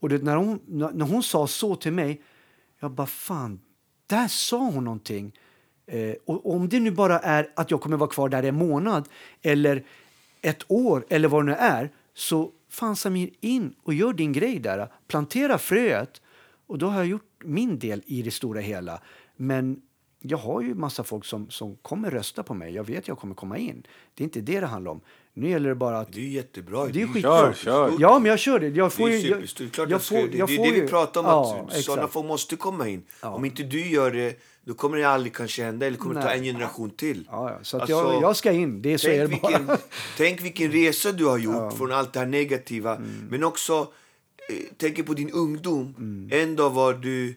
Och 0.00 0.08
det, 0.08 0.22
när, 0.22 0.36
hon, 0.36 0.60
när 0.66 0.90
när 0.90 1.06
hon 1.06 1.22
sa 1.22 1.46
så 1.46 1.76
till 1.76 1.92
mig, 1.92 2.22
jag 2.80 2.90
bara 2.90 3.06
fan, 3.06 3.60
där 4.06 4.28
sa 4.28 4.58
hon 4.58 4.84
någonting. 4.84 5.32
Eh, 5.86 6.14
och 6.24 6.54
om 6.54 6.68
det 6.68 6.80
nu 6.80 6.90
bara 6.90 7.18
är 7.18 7.50
att 7.56 7.70
jag 7.70 7.80
kommer 7.80 7.96
vara 7.96 8.10
kvar 8.10 8.28
där 8.28 8.42
en 8.42 8.54
månad 8.54 9.08
eller 9.42 9.84
ett 10.42 10.64
år 10.68 11.06
eller 11.08 11.28
vad 11.28 11.42
det 11.42 11.46
nu 11.46 11.56
är 11.56 11.90
så 12.14 12.50
fan 12.68 12.96
Samir, 12.96 13.30
in 13.40 13.74
och 13.82 13.94
gör 13.94 14.12
din 14.12 14.32
grej 14.32 14.58
där. 14.58 14.88
Plantera 15.06 15.58
fröet 15.58 16.22
och 16.66 16.78
då 16.78 16.88
har 16.88 16.96
jag 16.96 17.06
gjort 17.06 17.44
min 17.44 17.78
del 17.78 18.02
i 18.06 18.22
det 18.22 18.30
stora 18.30 18.60
hela. 18.60 19.02
Men 19.36 19.82
jag 20.20 20.38
har 20.38 20.60
ju 20.60 20.74
massa 20.74 21.04
folk 21.04 21.24
som, 21.24 21.50
som 21.50 21.76
kommer 21.76 22.10
rösta 22.10 22.42
på 22.42 22.54
mig. 22.54 22.74
Jag 22.74 22.84
vet 22.84 22.98
att 22.98 23.08
jag 23.08 23.18
kommer 23.18 23.34
komma 23.34 23.58
in. 23.58 23.86
Det 24.14 24.22
är 24.22 24.24
inte 24.24 24.40
det 24.40 24.60
det 24.60 24.66
handlar 24.66 24.90
om. 24.90 25.00
Nu 25.34 25.48
gäller 25.50 25.68
det 25.68 25.74
bara 25.74 25.98
att... 25.98 26.12
Det 26.12 26.20
är 26.20 26.28
jättebra. 26.28 26.86
Det 26.86 27.02
är 27.02 27.06
skitbra. 27.06 27.38
Kör, 27.40 27.52
kör. 27.52 27.92
Ja, 27.98 28.18
men 28.18 28.30
jag 28.30 28.38
kör 28.38 28.60
det. 28.60 28.68
Jag 28.68 28.86
Det 28.86 28.90
får 28.90 29.10
är 29.10 29.16
ju... 29.16 29.28
jag-. 29.28 29.72
Klart 29.72 29.90
jag 29.90 30.02
får- 30.02 30.16
det, 30.16 30.38
jag 30.38 30.48
det 30.48 30.56
är 30.56 30.72
det 30.72 30.80
vi 30.80 30.88
pratar 30.88 31.20
om, 31.20 31.26
Ja, 31.26 31.68
att 31.70 31.82
sådana 31.84 32.08
folk 32.08 32.26
måste 32.26 32.56
komma 32.56 32.88
in. 32.88 33.02
Ja. 33.22 33.28
Om 33.28 33.44
inte 33.44 33.62
du 33.62 33.86
gör 33.88 34.10
det, 34.10 34.40
då 34.64 34.74
kommer 34.74 34.96
det 34.98 35.04
aldrig 35.04 35.34
kanske 35.34 35.64
hända, 35.64 35.86
eller 35.86 35.96
kommer 35.96 36.14
det 36.14 36.20
ta 36.20 36.26
Nej. 36.28 36.38
en 36.38 36.44
generation 36.44 36.90
till. 36.90 37.28
Ja, 37.30 37.50
ja. 37.50 37.58
Så 37.62 37.80
Alltså, 37.80 37.96
jag, 37.96 38.22
jag 38.22 38.36
ska 38.36 38.52
in. 38.52 38.82
Det 38.82 38.92
är 38.92 38.98
så 38.98 39.08
är 39.08 39.26
Tänk 39.28 39.42
det 39.42 39.48
bara. 39.48 39.58
vilken, 39.58 39.76
tänk 40.16 40.42
vilken 40.42 40.72
resa 40.72 41.12
du 41.12 41.24
har 41.26 41.38
gjort 41.38 41.72
från 41.76 41.92
allt 41.92 42.12
det 42.12 42.18
här 42.18 42.26
negativa. 42.26 42.96
Mm. 42.96 43.26
Men 43.30 43.44
också, 43.44 43.72
eh, 44.50 44.56
tänk 44.76 45.06
på 45.06 45.14
din 45.14 45.30
ungdom. 45.30 45.94
En 46.32 46.56
dag 46.56 46.70
var 46.70 46.94
du, 46.94 47.34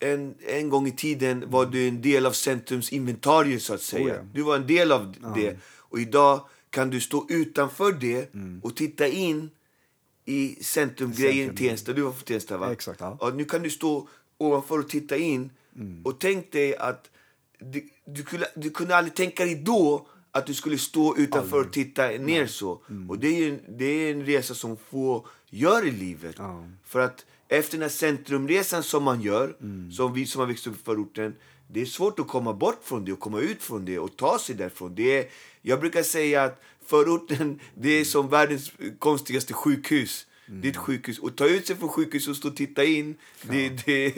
en, 0.00 0.34
en 0.48 0.68
gång 0.68 0.86
i 0.86 0.92
tiden 0.92 1.44
var 1.46 1.66
du 1.66 1.88
en 1.88 2.02
del 2.02 2.26
av 2.26 2.32
Centrums 2.32 2.92
inventarier 2.92 3.58
så 3.58 3.74
att 3.74 3.80
säga. 3.82 4.14
Oh. 4.14 4.24
Du 4.34 4.42
var 4.42 4.56
en 4.56 4.66
del 4.66 4.92
av 4.92 5.14
det. 5.34 5.56
Och 5.78 5.98
idag 6.00 6.40
kan 6.72 6.90
du 6.90 7.00
stå 7.00 7.26
utanför 7.28 7.92
det 7.92 8.34
Mm. 8.34 8.60
och 8.64 8.76
titta 8.76 9.06
in 9.08 9.50
i 10.24 10.56
centrumgrejen 10.64 11.52
i 11.52 11.56
Tensta. 11.56 11.92
Du 11.92 12.02
var 12.02 12.12
från 12.12 12.24
Tensta 12.24 12.58
va? 12.58 12.72
Exakt, 12.72 13.00
ja. 13.00 13.16
Och 13.20 13.36
nu 13.36 13.44
kan 13.44 13.62
du 13.62 13.70
stå 13.70 14.08
ovanför 14.38 14.78
och 14.78 14.88
titta 14.88 15.16
in. 15.16 15.50
Och 16.04 16.20
tänk 16.20 16.52
dig 16.52 16.76
att 16.76 17.10
du, 17.58 17.88
du, 18.04 18.22
kunde, 18.22 18.46
du 18.56 18.70
kunde 18.70 18.96
aldrig 18.96 19.14
tänka 19.14 19.44
dig 19.44 19.54
då 19.54 20.06
att 20.30 20.46
du 20.46 20.54
skulle 20.54 20.78
stå 20.78 21.16
utanför 21.16 21.60
och 21.60 21.72
titta 21.72 22.08
ner 22.08 22.46
så. 22.46 22.82
Och 23.08 23.18
det 23.18 23.28
är, 23.28 23.48
en, 23.52 23.60
det 23.78 23.84
är 23.84 24.12
en 24.12 24.26
resa 24.26 24.54
som 24.54 24.76
få 24.76 25.26
gör 25.50 25.86
i 25.86 25.90
livet. 25.90 26.36
För 26.84 27.00
att 27.00 27.26
efter 27.48 27.72
den 27.78 27.82
här 27.82 27.88
centrumresan 27.88 28.82
som 28.82 29.02
man 29.02 29.20
gör, 29.22 29.56
som 29.92 30.12
vi 30.14 30.26
som 30.26 30.40
har 30.40 30.46
växt 30.46 30.66
upp 30.66 30.74
i 30.80 30.84
förorten, 30.84 31.34
det 31.72 31.80
är 31.80 31.86
svårt 31.86 32.18
att 32.18 32.28
komma 32.28 32.52
bort 32.52 32.80
från 32.82 33.04
det 33.04 33.12
och 33.12 33.20
komma 33.20 33.40
ut 33.40 33.62
från 33.62 33.84
det 33.84 33.98
och 33.98 34.16
ta 34.16 34.38
sig 34.38 34.54
därifrån. 34.54 34.94
Det 34.94 35.18
är, 35.18 35.26
jag 35.62 35.80
brukar 35.80 36.02
säga 36.02 36.42
att 36.42 36.62
förorten, 36.86 37.60
det 37.74 37.90
är 37.90 38.04
som 38.04 38.28
världens 38.28 38.72
konstigaste 38.98 39.52
sjukhus. 39.52 40.26
Det 40.46 40.68
är 40.68 40.70
ett 40.70 40.76
sjukhus. 40.76 41.18
Och 41.18 41.36
ta 41.36 41.46
ut 41.46 41.66
sig 41.66 41.76
från 41.76 41.88
sjukhus 41.88 42.28
och 42.28 42.36
stå 42.36 42.48
och 42.48 42.56
titta 42.56 42.84
in, 42.84 43.14
det, 43.42 43.68
det, 43.68 44.10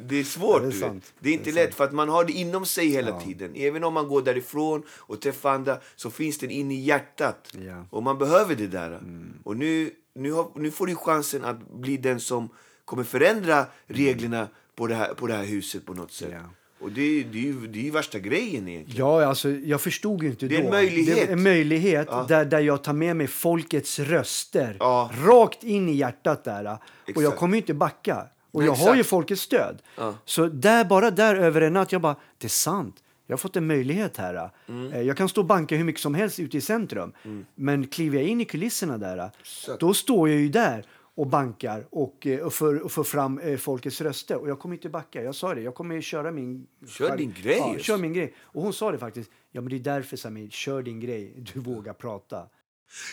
det 0.00 0.16
är 0.20 0.24
svårt. 0.24 0.62
Ja, 0.62 0.68
det 0.68 0.76
är 0.76 0.80
sant. 0.80 1.12
Det 1.18 1.28
är 1.28 1.32
inte 1.32 1.44
Det 1.44 1.50
är 1.50 1.66
lätt 1.66 1.74
för 1.74 1.84
att 1.84 1.92
man 1.92 2.08
har 2.08 2.24
det 2.24 2.32
inom 2.32 2.66
sig 2.66 2.88
hela 2.88 3.20
tiden. 3.20 3.52
Även 3.54 3.84
om 3.84 3.94
man 3.94 4.08
går 4.08 4.22
därifrån 4.22 4.82
och 4.88 5.20
träffar 5.20 5.54
andra 5.54 5.78
så 5.96 6.10
finns 6.10 6.38
den 6.38 6.50
inne 6.50 6.74
i 6.74 6.80
hjärtat. 6.80 7.56
Ja. 7.66 7.86
Och 7.90 8.02
man 8.02 8.18
behöver 8.18 8.54
det 8.54 8.66
där. 8.66 9.00
Och 9.44 9.56
nu, 9.56 9.90
nu, 10.14 10.32
har, 10.32 10.50
nu 10.54 10.70
får 10.70 10.86
du 10.86 10.96
chansen 10.96 11.44
att 11.44 11.72
bli 11.72 11.96
den 11.96 12.20
som 12.20 12.48
kommer 12.84 13.04
förändra 13.04 13.66
reglerna 13.86 14.48
på, 14.74 14.86
det 14.86 14.94
här, 14.94 15.14
på 15.14 15.26
det 15.26 15.34
här 15.34 15.44
huset 15.44 15.86
på 15.86 15.94
något 15.94 16.12
sätt. 16.12 16.34
Och 16.82 16.92
det, 16.92 17.00
är- 17.20 17.24
det, 17.24 17.38
är 17.38 17.42
ju, 17.42 17.66
det 17.66 17.78
är 17.78 17.82
ju 17.82 17.90
värsta 17.90 18.18
grejen 18.18 18.68
egentligen. 18.68 18.98
Ja, 19.06 19.24
alltså, 19.24 19.50
jag 19.50 19.80
förstod 19.80 20.22
ju 20.22 20.28
inte 20.28 20.46
Det 20.46 20.56
är 20.56 20.60
då. 20.60 20.64
en 20.66 20.70
möjlighet. 20.70 21.16
Det 21.16 21.22
är 21.22 21.32
en 21.32 21.42
möjlighet 21.42 22.06
Ja. 22.10 22.24
där, 22.28 22.44
där 22.44 22.60
jag 22.60 22.82
tar 22.84 22.92
med 22.92 23.16
mig 23.16 23.26
folkets 23.26 23.98
röster 23.98 24.76
Ja. 24.80 25.10
rakt 25.24 25.64
in 25.64 25.88
i 25.88 25.92
hjärtat 25.94 26.44
där. 26.44 26.78
Och 27.16 27.22
jag 27.22 27.36
kommer 27.36 27.54
ju 27.54 27.60
inte 27.60 27.74
backa. 27.74 28.26
Och 28.50 28.62
jag 28.64 28.68
har 28.72 28.76
exakt. 28.76 28.98
ju 28.98 29.04
folkets 29.04 29.42
stöd. 29.42 29.82
Ja. 29.96 30.14
Så 30.24 30.46
där, 30.46 30.84
bara 30.84 31.10
där 31.10 31.34
över 31.36 31.60
en 31.60 31.72
natt, 31.72 31.92
jag 31.92 32.00
bara, 32.00 32.16
det 32.38 32.46
är 32.46 32.48
sant. 32.48 32.96
Jag 33.26 33.32
har 33.32 33.38
fått 33.38 33.56
en 33.56 33.66
möjlighet 33.66 34.16
här. 34.16 34.50
Mm. 34.68 34.92
Eh, 34.92 35.00
Jag 35.02 35.16
kan 35.16 35.28
stå 35.28 35.40
och 35.40 35.46
banka 35.46 35.76
hur 35.76 35.84
mycket 35.84 36.02
som 36.02 36.14
helst 36.14 36.40
ute 36.40 36.56
i 36.56 36.60
centrum. 36.60 37.12
Men 37.54 37.86
kliver 37.86 38.18
jag 38.18 38.28
in 38.28 38.40
i 38.40 38.44
kulisserna 38.44 38.98
där, 38.98 39.30
Exakt. 39.40 39.80
då 39.80 39.94
står 39.94 40.28
jag 40.28 40.40
ju 40.40 40.48
där 40.48 40.84
och 41.16 41.26
bankar 41.26 41.86
och, 41.90 42.26
eh, 42.26 42.40
och, 42.40 42.54
för, 42.54 42.80
och 42.80 42.92
får 42.92 43.04
fram 43.04 43.38
eh, 43.38 43.56
folkets 43.56 44.00
röster. 44.00 44.36
Och 44.36 44.48
jag 44.48 44.58
kommer 44.58 44.74
inte 44.74 44.88
backa. 44.88 45.22
Jag 45.22 45.34
sa 45.34 45.54
det, 45.54 45.60
jag 45.60 45.74
kommer 45.74 46.00
köra 46.00 46.30
min... 46.30 46.66
Kör 46.88 47.16
din 47.16 47.34
grej, 47.42 47.58
Ja, 47.58 47.78
kör 47.78 47.96
min 47.96 48.12
grej. 48.12 48.34
Och 48.38 48.62
hon 48.62 48.72
sa 48.72 48.92
det 48.92 48.98
faktiskt. 48.98 49.30
Ja, 49.50 49.60
men 49.60 49.70
det 49.70 49.76
är 49.76 49.80
därför 49.80 50.16
Samir, 50.16 50.50
kör 50.50 50.82
din 50.82 51.00
grej. 51.00 51.34
Du 51.54 51.60
vågar 51.60 51.92
prata. 51.92 52.46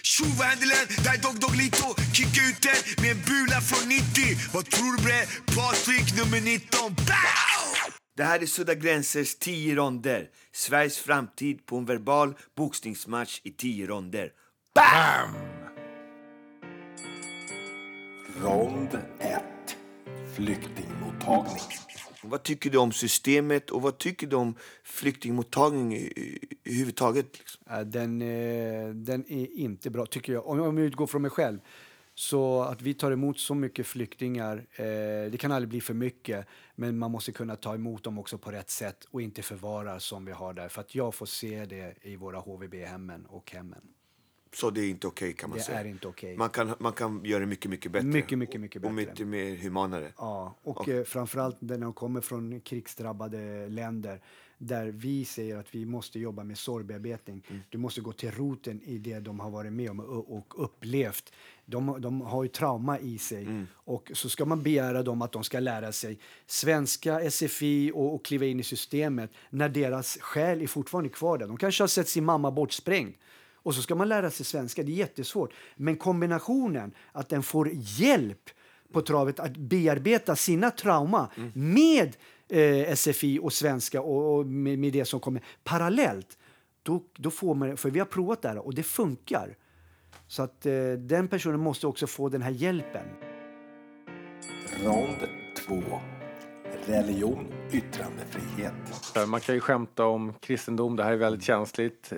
Tjo 0.04 0.26
vad 0.38 0.48
händer 0.48 0.68
län? 0.68 1.04
Där 1.04 1.14
är 1.14 1.22
Dog 1.22 1.40
Dog 1.40 1.56
Lito 1.56 1.88
Kicka 2.14 2.42
ut 2.50 2.62
den 2.62 3.04
med 3.04 3.12
en 3.12 3.22
bula 3.30 3.62
från 3.62 3.90
90 3.90 4.06
Vad 4.54 4.66
tror 4.66 4.98
du 4.98 5.04
bre? 5.04 5.22
Patrik 5.56 6.18
nummer 6.18 6.42
19 6.42 6.94
Bow! 6.96 7.94
Det 8.18 8.24
här 8.24 8.42
är 8.42 8.46
Sudda 8.46 8.76
Gränsers 8.76 9.36
10 9.36 9.76
ronder. 9.76 10.30
Sveriges 10.54 10.98
framtid 11.00 11.66
på 11.66 11.78
en 11.78 11.86
verbal 11.86 12.34
boxningsmatch 12.58 13.42
i 13.44 13.52
10 13.52 13.88
ronder. 13.88 14.32
Bam! 14.76 15.69
Rond 18.38 19.00
1. 19.20 19.44
flyktingmottagning. 20.36 21.62
Vad 22.24 22.44
tycker 22.44 22.70
du 22.70 22.78
om 22.78 22.92
systemet 22.92 23.70
och 23.70 23.82
vad 23.82 23.98
tycker 23.98 24.28
du 24.28 24.36
om 24.36 24.56
flyktingmottagning 24.84 25.94
i- 25.96 25.98
i- 26.00 26.48
i 26.64 26.74
huvudtaget? 26.80 27.40
Liksom? 27.40 27.64
Ja, 27.70 27.84
Den, 27.84 28.22
eh, 28.22 28.90
den 28.90 29.26
är 29.32 29.48
inte 29.60 29.90
bra, 29.90 30.06
tycker 30.06 30.34
jag. 30.34 30.48
Om, 30.48 30.60
om 30.62 30.78
jag 30.78 30.88
utgår 30.88 31.08
från 31.08 31.22
mig 31.22 31.32
själv. 31.32 31.60
Så 32.16 32.62
att 32.62 32.82
vi 32.82 32.94
tar 32.94 33.12
emot 33.12 33.40
så 33.40 33.56
mycket 33.56 33.88
flyktingar, 33.88 34.58
eh, 34.72 35.32
det 35.32 35.40
kan 35.40 35.52
aldrig 35.52 35.70
bli 35.70 35.82
för 35.82 35.94
mycket. 35.94 36.46
Men 36.76 36.98
man 36.98 37.12
måste 37.12 37.32
kunna 37.32 37.56
ta 37.56 37.76
emot 37.76 38.04
dem 38.04 38.20
också 38.20 38.38
på 38.38 38.52
rätt 38.52 38.70
sätt 38.70 39.06
och 39.12 39.22
inte 39.22 39.42
förvara 39.42 40.00
som 40.00 40.26
vi 40.26 40.32
har 40.32 40.54
där. 40.54 40.70
För 40.70 40.82
att 40.82 40.96
jag 40.96 41.16
får 41.16 41.26
se 41.26 41.66
det 41.66 41.94
i 42.02 42.16
våra 42.16 42.40
HVB-hemmen 42.40 43.26
och 43.26 43.52
hemmen. 43.52 43.82
Så 44.54 44.70
det 44.70 44.82
är 44.82 44.90
inte 44.90 45.08
okej 45.08 45.34
kan 45.34 45.50
man 45.50 45.58
Det 45.58 45.64
säga. 45.64 45.80
är 45.80 45.86
inte 45.86 46.08
okej. 46.08 46.38
Man 46.38 46.50
kan, 46.50 46.74
man 46.80 46.94
kan 46.94 47.26
göra 47.26 47.40
det 47.40 47.46
mycket, 47.46 47.72
mycket 47.72 47.92
bättre. 47.92 48.08
Mycket, 48.08 48.38
mycket, 48.38 48.62
mycket 48.62 48.84
Och 48.86 48.92
bättre. 48.94 49.10
mycket 49.12 49.28
mer 49.28 49.56
humanare. 49.56 50.12
Ja, 50.18 50.56
och 50.64 50.90
eh, 50.90 51.04
framförallt 51.04 51.62
när 51.62 51.78
de 51.78 51.94
kommer 51.94 52.22
från 52.22 52.62
krigsdrabbade 52.62 53.68
länder 53.70 54.22
där 54.58 54.86
vi 54.88 55.26
säger 55.26 55.58
att 55.58 55.76
vi 55.76 55.86
måste 55.86 56.20
jobba 56.20 56.44
med 56.44 56.58
sorgbearbetning. 56.58 57.44
Du 57.70 57.78
måste 57.78 58.02
gå 58.02 58.12
till 58.14 58.32
roten 58.32 58.82
i 58.82 58.98
det 58.98 59.20
de 59.20 59.40
har 59.40 59.50
varit 59.50 59.74
med 59.74 59.90
om 59.92 60.00
och, 60.00 60.38
och 60.38 60.64
upplevt. 60.64 61.34
De, 61.66 62.02
de 62.02 62.22
har 62.22 62.44
ju 62.44 62.50
trauma 62.50 63.00
i 63.00 63.18
sig 63.18 63.48
och 63.74 64.12
så 64.14 64.30
ska 64.30 64.46
man 64.46 64.64
begära 64.64 65.04
dem 65.04 65.22
att 65.22 65.32
de 65.32 65.44
ska 65.44 65.60
lära 65.60 65.92
sig 65.92 66.20
svenska, 66.46 67.32
SFI 67.32 67.92
och, 67.96 68.16
och 68.16 68.26
kliva 68.26 68.46
in 68.46 68.60
i 68.60 68.64
systemet 68.64 69.32
när 69.50 69.70
deras 69.70 70.18
själ 70.22 70.62
är 70.62 70.68
fortfarande 70.68 71.10
kvar 71.10 71.38
där. 71.38 71.48
De 71.48 71.58
kanske 71.58 71.84
har 71.84 71.88
sett 71.88 72.08
sin 72.08 72.26
mamma 72.26 72.52
bortsprängd. 72.52 73.14
Och 73.64 73.76
så 73.76 73.82
ska 73.82 73.96
man 73.96 74.10
lära 74.10 74.32
sig 74.32 74.46
svenska, 74.46 74.84
det 74.84 74.92
är 74.92 74.96
jättesvårt. 74.96 75.54
Men 75.76 75.98
kombinationen 75.98 76.92
att 77.12 77.30
den 77.30 77.44
får 77.44 77.70
hjälp 77.74 78.50
på 78.94 79.02
travet 79.02 79.40
att 79.40 79.58
bearbeta 79.58 80.36
sina 80.36 80.72
trauma 80.72 81.30
med 81.54 82.18
eh, 82.50 82.96
SFI 82.96 83.40
och 83.42 83.54
svenska 83.54 84.02
och, 84.02 84.38
och 84.38 84.46
med, 84.46 84.80
med 84.80 84.94
det 84.94 85.06
som 85.06 85.20
kommer 85.20 85.44
parallellt. 85.64 86.38
Då, 86.84 87.04
då 87.16 87.32
får 87.32 87.56
man, 87.56 87.78
för 87.78 87.90
vi 87.90 88.00
har 88.00 88.06
provat 88.06 88.42
det 88.42 88.48
här 88.48 88.58
och 88.58 88.76
det 88.76 88.84
funkar. 88.84 89.58
Så 90.28 90.44
att 90.44 90.66
eh, 90.66 90.92
den 90.92 91.28
personen 91.28 91.60
måste 91.60 91.88
också 91.88 92.08
få 92.08 92.30
den 92.30 92.42
här 92.42 92.52
hjälpen. 92.52 93.06
Rond 94.84 95.28
2. 95.68 95.84
Religion, 96.86 97.54
yttrandefrihet. 97.72 98.74
Man 99.28 99.40
kan 99.40 99.56
ju 99.56 99.62
skämta 99.62 100.06
om 100.06 100.34
kristendom, 100.34 100.96
det 100.96 101.04
här 101.04 101.12
är 101.12 101.18
väldigt 101.18 101.44
känsligt. 101.44 102.14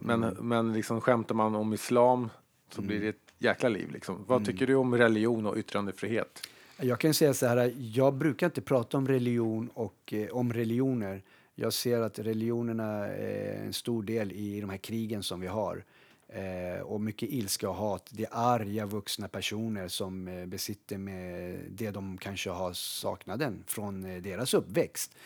Men, 0.00 0.20
men 0.20 0.72
liksom 0.72 1.00
skämtar 1.00 1.34
man 1.34 1.54
om 1.54 1.72
islam 1.72 2.30
så 2.70 2.82
blir 2.82 3.00
det 3.00 3.08
ett 3.08 3.32
jäkla 3.38 3.68
liv. 3.68 3.90
Liksom. 3.90 4.24
Vad 4.26 4.44
tycker 4.44 4.66
du 4.66 4.74
om 4.74 4.94
religion 4.94 5.46
och 5.46 5.56
yttrandefrihet? 5.56 6.48
Jag 6.80 7.00
kan 7.00 7.14
säga 7.14 7.34
så 7.34 7.46
här, 7.46 7.72
jag 7.76 8.14
brukar 8.14 8.46
inte 8.46 8.60
prata 8.60 8.96
om 8.96 9.08
religion 9.08 9.70
och 9.74 10.12
eh, 10.12 10.28
om 10.28 10.52
religioner. 10.52 11.22
Jag 11.54 11.72
ser 11.72 12.00
att 12.00 12.18
religionerna 12.18 13.06
är 13.06 13.64
en 13.64 13.72
stor 13.72 14.02
del 14.02 14.32
i 14.32 14.60
de 14.60 14.70
här 14.70 14.76
krigen 14.76 15.22
som 15.22 15.40
vi 15.40 15.46
har. 15.46 15.84
Eh, 16.28 16.80
och 16.80 17.00
mycket 17.00 17.28
ilska 17.28 17.68
och 17.68 17.74
hat. 17.74 18.08
Det 18.10 18.24
är 18.24 18.28
arga 18.32 18.86
vuxna 18.86 19.28
personer 19.28 19.88
som 19.88 20.28
eh, 20.28 20.46
besitter 20.46 20.98
med 20.98 21.58
det 21.68 21.90
de 21.90 22.18
kanske 22.18 22.50
har 22.50 22.72
saknaden 22.72 23.64
från 23.66 24.04
eh, 24.04 24.22
deras 24.22 24.54
uppväxt. 24.54 25.16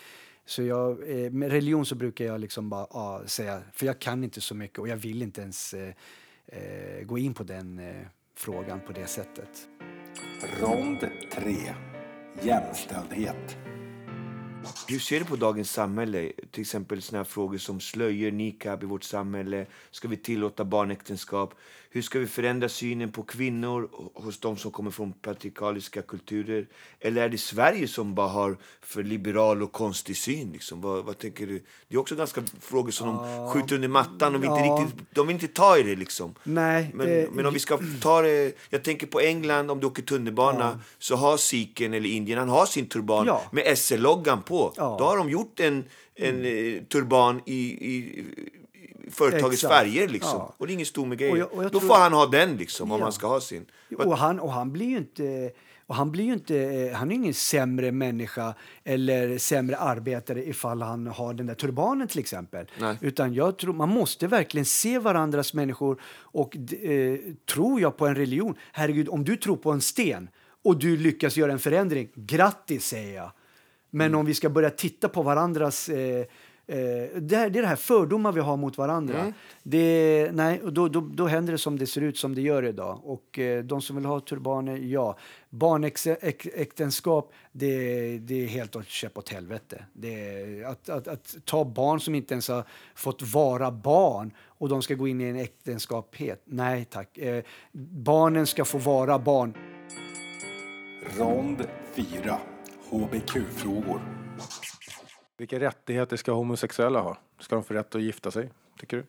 Så 0.51 0.63
jag, 0.63 0.91
eh, 1.11 1.31
med 1.31 1.51
religion 1.51 1.87
så 1.87 1.95
brukar 1.95 2.25
jag 2.25 2.41
liksom 2.41 2.69
bara 2.69 2.87
ja, 2.91 3.23
säga, 3.27 3.63
för 3.73 3.87
jag 3.87 3.99
kan 3.99 4.25
inte 4.25 4.41
så 4.41 4.55
mycket 4.55 4.79
och 4.79 4.89
jag 4.89 4.97
vill 4.97 5.23
inte 5.23 5.41
ens 5.41 5.75
eh, 5.75 5.95
eh 6.47 7.05
gå 7.05 7.19
in 7.19 7.35
på 7.35 7.43
den 7.43 7.79
eh, 7.79 8.07
frågan 8.37 8.81
på 8.87 8.93
det 8.93 9.07
sättet. 9.07 9.69
Rond 10.61 10.99
3. 11.33 11.57
Jämställdhet. 12.43 13.57
Hur 14.89 14.99
ser 14.99 15.19
du 15.19 15.25
på 15.25 15.37
dagens 15.37 15.71
samhälle? 15.73 16.33
Till 16.51 16.61
exempel 16.61 17.03
såna 17.03 17.19
här 17.19 17.25
frågor 17.25 17.59
som 17.59 17.81
slöjor, 17.81 18.31
niqab 18.31 18.83
i 18.83 18.87
vårt 18.87 19.05
samhälle. 19.05 19.67
Ska 19.91 20.09
vi 20.09 20.17
tillåta 20.17 20.65
barnäktenskap? 20.65 21.55
Hur 21.93 22.03
ska 22.03 22.19
vi 22.19 22.27
förändra 22.27 22.69
synen 22.69 23.13
på 23.13 23.23
kvinnor 23.23 23.89
hos 24.15 24.41
de 24.41 24.57
som 24.57 24.71
kommer 24.71 24.91
från 24.91 25.13
patriarkaliska 25.13 26.03
kulturer? 26.03 26.67
Eller 27.01 27.23
är 27.23 27.29
det 27.29 27.39
Sverige 27.39 27.89
som 27.89 28.15
bara 28.15 28.29
har 28.29 28.57
för 28.83 29.03
liberal 29.03 29.63
och 29.63 29.73
konstig 29.73 30.17
syn? 30.17 30.53
Liksom? 30.53 30.81
Vad, 30.81 31.05
vad 31.05 31.19
tänker 31.19 31.47
du? 31.47 31.63
Det 31.89 31.95
är 31.95 31.99
också 31.99 32.15
ganska 32.17 32.43
frågor 32.61 32.91
som 32.91 33.07
de 33.09 33.49
skjuter 33.53 33.75
under 33.75 33.89
mattan. 33.89 34.35
Och 34.35 34.43
vill 34.43 34.51
inte 34.51 34.63
Ja. 34.65 34.85
riktigt, 34.87 35.07
de 35.15 35.27
vill 35.27 35.35
inte 35.35 35.49
ta 35.49 35.79
i 35.79 35.83
det 35.83 35.97
liksom. 35.97 36.35
Nej, 36.45 36.91
Men, 36.95 37.07
det- 37.07 37.29
men 37.33 37.47
om 37.47 37.53
vi 37.55 37.61
ska 37.61 37.79
ta 38.01 38.23
det... 38.23 38.53
Jag 38.71 38.85
tänker 38.85 39.07
på 39.07 39.21
England, 39.21 39.71
om 39.71 39.81
du 39.81 39.87
åker 39.87 40.03
tunnelbana 40.03 40.81
så 40.99 41.17
har 41.17 41.37
sikhen 41.37 41.95
eller 41.95 42.09
indien, 42.09 42.39
han 42.39 42.49
har 42.49 42.67
sin 42.67 42.87
turban 42.89 43.27
Ja. 43.27 43.43
med 43.53 43.79
SL-loggan 43.79 44.43
på. 44.51 44.73
Ja. 44.77 44.97
Då 44.99 45.05
har 45.05 45.17
de 45.17 45.31
gjort 45.31 45.61
en, 45.61 45.85
en 46.15 46.45
eh, 46.45 46.83
turban 46.83 47.41
i, 47.47 47.55
i, 47.95 48.25
företagets 49.11 49.65
Exakt. 49.65 49.75
färger 49.75 50.09
liksom. 50.09 50.39
Ja. 50.39 50.55
Och 50.59 50.67
det 50.67 50.73
är 50.73 50.75
ingen 50.75 50.87
stor 50.87 51.07
med 51.07 51.19
grejer. 51.19 51.33
Och 51.33 51.39
jag- 51.39 51.53
och 51.53 51.65
jag 51.65 51.73
Då 51.73 51.81
får 51.81 51.95
han 51.95 52.13
ha 52.13 52.27
den 52.27 52.57
liksom, 52.57 52.93
om 52.93 52.99
Ja. 52.99 53.05
han 53.05 53.13
ska 53.13 53.27
ha 53.27 53.41
sin. 53.41 53.67
Och 53.99 54.17
han, 54.19 54.41
och 54.41 54.53
han 54.53 54.73
blir 54.73 54.87
ju 54.87 54.97
inte... 54.99 55.51
Och 55.87 55.97
han 55.97 56.11
blir 56.13 56.25
inte, 56.33 56.57
eh, 56.59 56.93
han 56.97 57.11
är 57.11 57.15
ingen 57.15 57.35
sämre 57.35 57.93
människa 57.93 58.55
eller 58.85 59.39
sämre 59.39 59.77
arbetare 59.77 60.49
ifall 60.49 60.83
han 60.83 61.07
har 61.07 61.35
den 61.35 61.47
där 61.47 61.55
turbanen 61.55 62.09
till 62.09 62.19
exempel. 62.19 62.67
Nej. 62.81 62.97
Utan 63.01 63.35
jag 63.35 63.59
tror, 63.59 63.73
man 63.75 63.89
måste 63.89 64.27
verkligen 64.27 64.65
se 64.65 64.99
varandras 64.99 65.55
människor 65.55 66.01
och 66.13 66.57
eh, 66.57 67.19
tror 67.55 67.81
jag 67.81 67.97
på 67.97 68.07
en 68.07 68.15
religion, 68.15 68.55
herregud 68.73 69.09
om 69.09 69.25
du 69.25 69.37
tror 69.37 69.57
på 69.57 69.73
en 69.73 69.81
sten 69.81 70.29
och 70.65 70.79
du 70.79 70.97
lyckas 70.97 71.37
göra 71.37 71.53
en 71.53 71.59
förändring, 71.59 72.09
grattis 72.15 72.87
säger 72.87 73.15
jag. 73.17 73.33
Men 73.91 74.07
Mm. 74.07 74.21
om 74.21 74.27
vi 74.27 74.35
ska 74.35 74.51
börja 74.51 74.71
titta 74.71 75.09
på 75.09 75.23
varandras 75.23 75.89
eh, 75.89 76.27
Eh, 76.71 76.77
det, 77.21 77.37
är, 77.37 77.51
det 77.51 77.59
är 77.59 77.63
det 77.63 77.67
här 77.67 77.77
fördomar 77.77 78.33
vi 78.33 78.41
har 78.41 78.57
mot 78.57 78.79
varandra. 78.79 79.21
Mm. 79.21 79.33
Det, 79.63 80.31
nej, 80.33 80.63
och 80.63 80.73
då, 80.73 80.89
då, 80.89 81.01
då 81.01 81.27
händer 81.27 81.53
det 81.53 81.59
som 81.59 81.79
det 81.79 81.87
ser 81.87 82.01
ut 82.01 82.19
som 82.19 82.35
det 82.35 82.41
gör 82.41 82.63
idag. 82.65 83.01
Och 83.05 83.39
eh, 83.39 83.65
de 83.65 83.83
som 83.83 83.97
vill 83.97 84.05
ha 84.05 84.21
turbaner, 84.21 84.77
ja. 84.77 85.17
Barnäktenskap, 85.51 87.33
det, 87.53 88.19
det 88.19 88.45
är 88.45 88.47
helt 88.47 88.77
och 88.77 88.85
käpp 88.85 89.19
åt 89.19 89.29
helvete. 89.29 89.85
Det 89.93 90.65
att, 90.65 90.89
att, 90.89 91.09
att 91.09 91.37
ta 91.45 91.65
barn 91.65 92.01
som 92.01 92.15
inte 92.15 92.35
ens 92.35 92.49
har 92.49 92.65
fått 92.95 93.23
vara 93.23 93.71
barn 93.71 94.33
och 94.47 94.69
de 94.69 94.83
ska 94.83 94.95
gå 94.95 95.09
in 95.09 95.21
i 95.21 95.25
en 95.25 95.37
äktenskaphet. 95.37 96.43
Nej 96.45 96.85
tack. 96.85 97.19
Eh, 97.19 97.45
barnen 97.73 98.47
ska 98.47 98.65
få 98.65 98.79
vara 98.79 99.19
barn. 99.19 99.55
Rond 101.19 101.67
4. 101.95 102.39
HBQ-frågor. 102.91 104.01
Vilka 105.37 105.61
rättigheter 105.61 106.17
ska 106.17 106.33
homosexuella 106.33 107.01
ha? 107.01 107.19
Ska 107.39 107.55
de 107.55 107.65
få 107.65 107.75
rätt 107.75 107.95
att 107.95 108.03
gifta 108.03 108.31
sig, 108.31 108.51
tycker 108.79 108.97
du? 108.97 109.05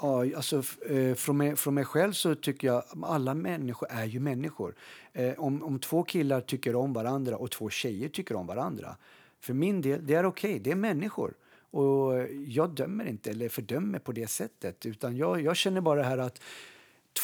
Ja, 0.00 0.36
alltså, 0.36 0.62
eh, 0.88 1.14
från, 1.14 1.36
mig, 1.36 1.56
från 1.56 1.74
mig 1.74 1.84
själv 1.84 2.12
så 2.12 2.34
tycker 2.34 2.66
jag 2.66 2.76
att 2.76 2.92
alla 3.02 3.34
människor 3.34 3.88
är 3.90 4.04
ju 4.04 4.20
människor. 4.20 4.74
Eh, 5.12 5.32
om, 5.38 5.62
om 5.62 5.78
två 5.78 6.02
killar 6.02 6.40
tycker 6.40 6.74
om 6.74 6.92
varandra 6.92 7.36
och 7.36 7.50
två 7.50 7.70
tjejer 7.70 8.08
tycker 8.08 8.36
om 8.36 8.46
varandra. 8.46 8.96
För 9.40 9.54
min 9.54 9.80
del, 9.80 10.06
det 10.06 10.14
är 10.14 10.26
okej. 10.26 10.58
Det 10.58 10.70
är 10.70 10.76
människor. 10.76 11.34
Och 11.70 12.26
jag 12.46 12.70
dömer 12.70 13.04
inte 13.04 13.30
eller 13.30 13.48
fördömer 13.48 13.98
på 13.98 14.12
det 14.12 14.26
sättet. 14.26 14.86
Utan 14.86 15.16
jag, 15.16 15.40
jag 15.40 15.56
känner 15.56 15.80
bara 15.80 16.02
här 16.02 16.18
att 16.18 16.42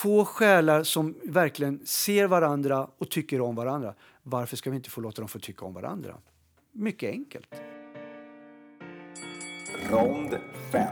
två 0.02 0.24
själar 0.24 0.82
som 0.82 1.14
verkligen 1.22 1.80
ser 1.86 2.26
varandra 2.26 2.88
och 2.98 3.10
tycker 3.10 3.40
om 3.40 3.54
varandra. 3.56 3.94
Varför 4.26 4.56
ska 4.56 4.70
vi 4.70 4.76
inte 4.76 4.90
få 4.90 5.00
låta 5.00 5.22
dem 5.22 5.28
få 5.28 5.38
tycka 5.38 5.64
om 5.64 5.74
varandra? 5.74 6.16
Mycket 6.72 7.10
enkelt. 7.10 7.54
Rond 9.90 10.38
5. 10.72 10.86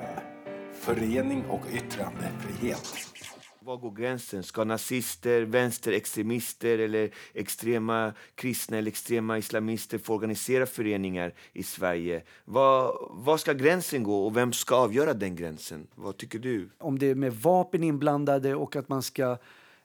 Förening 0.75 1.45
och 1.45 1.61
yttrandefrihet. 1.73 3.13
Var 3.61 3.77
går 3.77 3.91
gränsen? 3.91 4.43
Ska 4.43 4.65
nazister, 4.65 5.43
vänsterextremister 5.43 6.79
eller 6.79 7.11
extrema 7.35 8.13
kristna 8.35 8.79
eller 8.79 8.89
extrema 8.89 9.39
islamister 9.39 9.99
få 9.99 10.15
organisera 10.15 10.67
föreningar 10.67 11.35
i 11.53 11.63
Sverige? 11.63 12.23
Var, 12.45 13.09
var 13.11 13.37
ska 13.37 13.53
gränsen 13.53 14.03
gå 14.03 14.27
och 14.27 14.37
vem 14.37 14.53
ska 14.53 14.77
avgöra 14.77 15.15
den 15.15 15.37
gränsen? 15.37 15.87
Vad 15.95 16.17
tycker 16.17 16.39
du? 16.39 16.71
om 16.79 16.99
det 16.99 17.07
är 17.07 17.15
med 17.15 17.33
vapen 17.33 17.83
inblandade 17.83 18.55
och 18.55 18.77
att 18.77 18.89
man 18.89 19.03
ska 19.03 19.39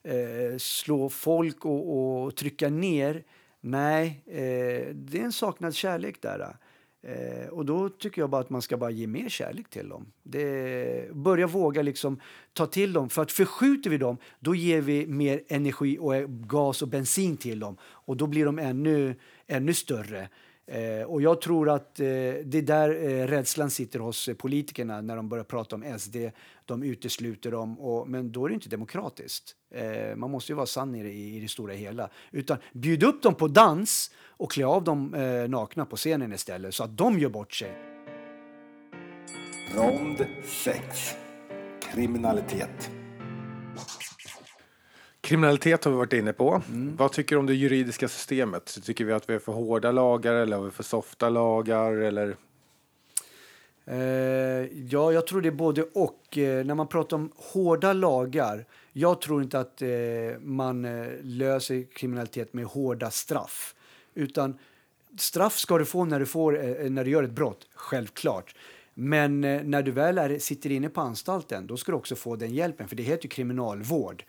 eh, 0.04 0.58
slå 0.58 1.10
folk 1.10 1.66
och, 1.66 2.24
och 2.26 2.36
trycka 2.36 2.70
ner. 2.70 3.24
Nej, 3.70 4.24
eh, 4.26 4.96
det 4.96 5.20
är 5.20 5.24
en 5.24 5.32
saknad 5.32 5.76
kärlek 5.76 6.22
där. 6.22 6.58
Eh, 7.02 7.48
och 7.50 7.66
då 7.66 7.90
tycker 7.90 8.22
jag 8.22 8.30
bara 8.30 8.42
att 8.42 8.50
man 8.50 8.62
ska 8.62 8.78
bara 8.78 8.90
ge 8.90 9.08
mer 9.08 9.30
kärlek 9.30 9.70
till 9.70 9.90
dem. 9.90 10.12
Det, 10.24 11.14
börja 11.14 11.48
våga 11.48 11.82
liksom 11.82 12.20
ta 12.54 12.66
till 12.66 12.94
dem. 12.94 13.10
För 13.10 13.22
att 13.22 13.32
förskjuter 13.32 13.90
vi 13.90 13.98
dem, 13.98 14.18
då 14.40 14.56
ger 14.56 14.82
vi 14.82 15.08
mer 15.08 15.44
energi 15.48 15.98
och 16.00 16.14
gas 16.30 16.82
och 16.82 16.88
bensin 16.88 17.38
till 17.38 17.60
dem. 17.60 17.78
Och 17.82 18.18
då 18.18 18.28
blir 18.28 18.46
de 18.46 18.60
ännu, 18.60 19.16
ännu 19.48 19.74
större. 19.74 20.30
Eh, 20.72 21.04
och 21.04 21.22
jag 21.22 21.42
tror 21.42 21.70
att 21.70 22.00
eh, 22.00 22.06
det 22.06 22.56
är 22.56 22.62
där 22.62 22.90
eh, 22.90 23.28
rädslan 23.28 23.70
sitter 23.70 24.00
hos 24.00 24.28
eh, 24.28 24.36
politikerna 24.36 25.02
när 25.02 25.16
de 25.16 25.30
börjar 25.30 25.44
prata 25.44 25.76
om 25.76 26.00
SD. 26.00 26.16
De 26.66 26.84
utesluter 26.84 27.52
dem, 27.52 27.80
och, 27.80 28.10
men 28.10 28.32
då 28.32 28.46
är 28.46 28.50
det 28.50 28.54
inte 28.54 28.70
demokratiskt. 28.70 29.56
Eh, 29.74 30.16
man 30.16 30.32
måste 30.32 30.52
ju 30.52 30.56
vara 30.56 30.66
sann 30.66 30.96
i 30.96 31.04
det, 31.04 31.14
i 31.14 31.40
det 31.40 31.48
stora 31.48 31.74
hela. 31.74 32.10
Utan 32.32 32.58
bjud 32.74 33.04
upp 33.04 33.22
dem 33.22 33.36
på 33.36 33.48
dans 33.48 34.12
och 34.28 34.52
klä 34.52 34.66
av 34.66 34.84
dem 34.84 35.14
eh, 35.14 35.50
nakna 35.50 35.86
på 35.86 35.96
scenen 35.96 36.34
istället 36.34 36.74
så 36.76 36.84
att 36.84 36.98
de 36.98 37.20
gör 37.20 37.30
bort 37.30 37.54
sig. 37.54 37.72
Rond 39.76 40.26
6. 40.44 41.16
Kriminalitet. 41.94 42.97
Kriminalitet 45.28 45.86
har 45.86 45.92
vi 45.92 45.98
varit 45.98 46.14
inne 46.14 46.34
på. 46.34 46.62
Vad 46.98 47.12
tycker 47.12 47.36
du 47.36 47.40
om 47.40 47.46
det 47.46 47.54
juridiska 47.54 48.08
systemet? 48.08 48.78
Tycker 48.84 49.06
vi 49.06 49.14
att 49.14 49.30
vi 49.30 49.34
har 49.34 49.40
för 49.40 49.52
hårda 49.52 49.92
lagar 49.92 50.34
eller 50.34 50.58
har 50.58 50.64
vi 50.64 50.72
för 50.72 50.84
softa 50.84 51.30
lagar? 51.30 51.94
Eller? 51.94 52.36
Eh, 53.86 53.98
ja, 54.90 55.12
jag 55.12 55.28
tror 55.28 55.42
det 55.42 55.50
är 55.50 55.52
både 55.52 55.84
och. 55.84 56.38
Eh, 56.38 56.66
när 56.66 56.76
man 56.76 56.88
pratar 56.88 57.18
om 57.18 57.32
hårda 57.36 57.94
lagar, 57.94 58.66
jag 58.94 59.22
tror 59.22 59.44
inte 59.44 59.60
att 59.60 59.82
eh, 59.82 59.90
man 60.40 60.86
eh, 60.86 61.08
löser 61.22 61.84
kriminalitet 61.94 62.54
med 62.54 62.66
hårda 62.66 63.12
straff. 63.12 63.76
Utan 64.14 64.58
straff 65.18 65.58
ska 65.58 65.78
du 65.78 65.86
få 65.86 66.06
när 66.06 66.20
du, 66.20 66.26
får, 66.26 66.66
eh, 66.66 66.90
när 66.90 67.04
du 67.04 67.12
gör 67.12 67.24
ett 67.24 67.32
brott, 67.32 67.68
självklart. 67.76 68.56
Men 68.94 69.44
eh, 69.44 69.64
när 69.64 69.82
du 69.84 69.92
väl 69.92 70.18
är, 70.18 70.40
sitter 70.40 70.72
inne 70.72 70.90
på 70.90 71.02
anstalten, 71.02 71.68
då 71.68 71.78
ska 71.78 71.92
du 71.92 71.98
också 71.98 72.16
få 72.16 72.36
den 72.36 72.54
hjälpen, 72.54 72.88
för 72.88 72.96
det 72.96 73.04
heter 73.04 73.24
ju 73.24 73.30
kriminalvård. 73.30 74.24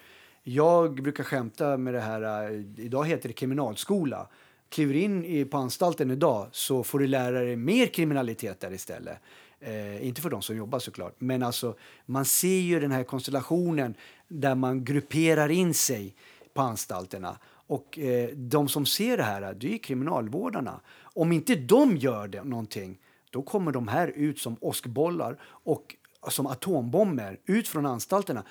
Jag 0.50 1.02
brukar 1.02 1.24
skämta 1.24 1.76
med 1.76 1.94
det 1.94 2.00
här, 2.00 2.50
eh, 2.50 2.60
idag 2.76 3.06
heter 3.06 3.28
det 3.28 3.32
kriminalskola. 3.32 4.28
Kliver 4.68 4.94
in 4.94 5.48
på 5.48 5.56
anstalten 5.56 6.10
idag 6.10 6.48
så 6.52 6.82
får 6.84 6.98
du 6.98 7.06
lära 7.06 7.40
dig 7.40 7.56
mer 7.56 7.86
kriminalitet 7.86 8.60
där 8.60 8.72
istället. 8.72 9.18
Eh, 9.60 10.06
inte 10.06 10.20
för 10.20 10.30
de 10.30 10.42
som 10.42 10.56
jobbar 10.56 10.78
såklart, 10.78 11.14
men 11.18 11.42
alltså 11.42 11.76
man 12.06 12.24
ser 12.24 12.60
ju 12.60 12.80
den 12.80 12.90
här 12.90 13.04
konstellationen 13.04 13.94
där 14.28 14.54
man 14.54 14.84
grupperar 14.84 15.48
in 15.48 15.74
sig 15.74 16.14
på 16.54 16.62
anstalterna. 16.62 17.38
Och 17.66 17.98
eh, 17.98 18.28
de 18.28 18.68
som 18.68 18.86
ser 18.86 19.16
det 19.16 19.22
här, 19.22 19.54
det 19.54 19.74
är 19.74 19.78
kriminalvårdarna. 19.78 20.80
Om 21.02 21.32
inte 21.32 21.54
de 21.54 21.96
gör 21.96 22.28
det, 22.28 22.44
någonting, 22.44 22.98
då 23.30 23.42
kommer 23.42 23.72
de 23.72 23.88
här 23.88 24.08
ut 24.08 24.38
som 24.38 24.56
åskbollar 24.60 25.40
och 25.42 25.96
som 26.30 26.46
atombomber 26.46 27.38
ut 27.46 27.68
från 27.68 27.86
anstalterna. 27.86 28.44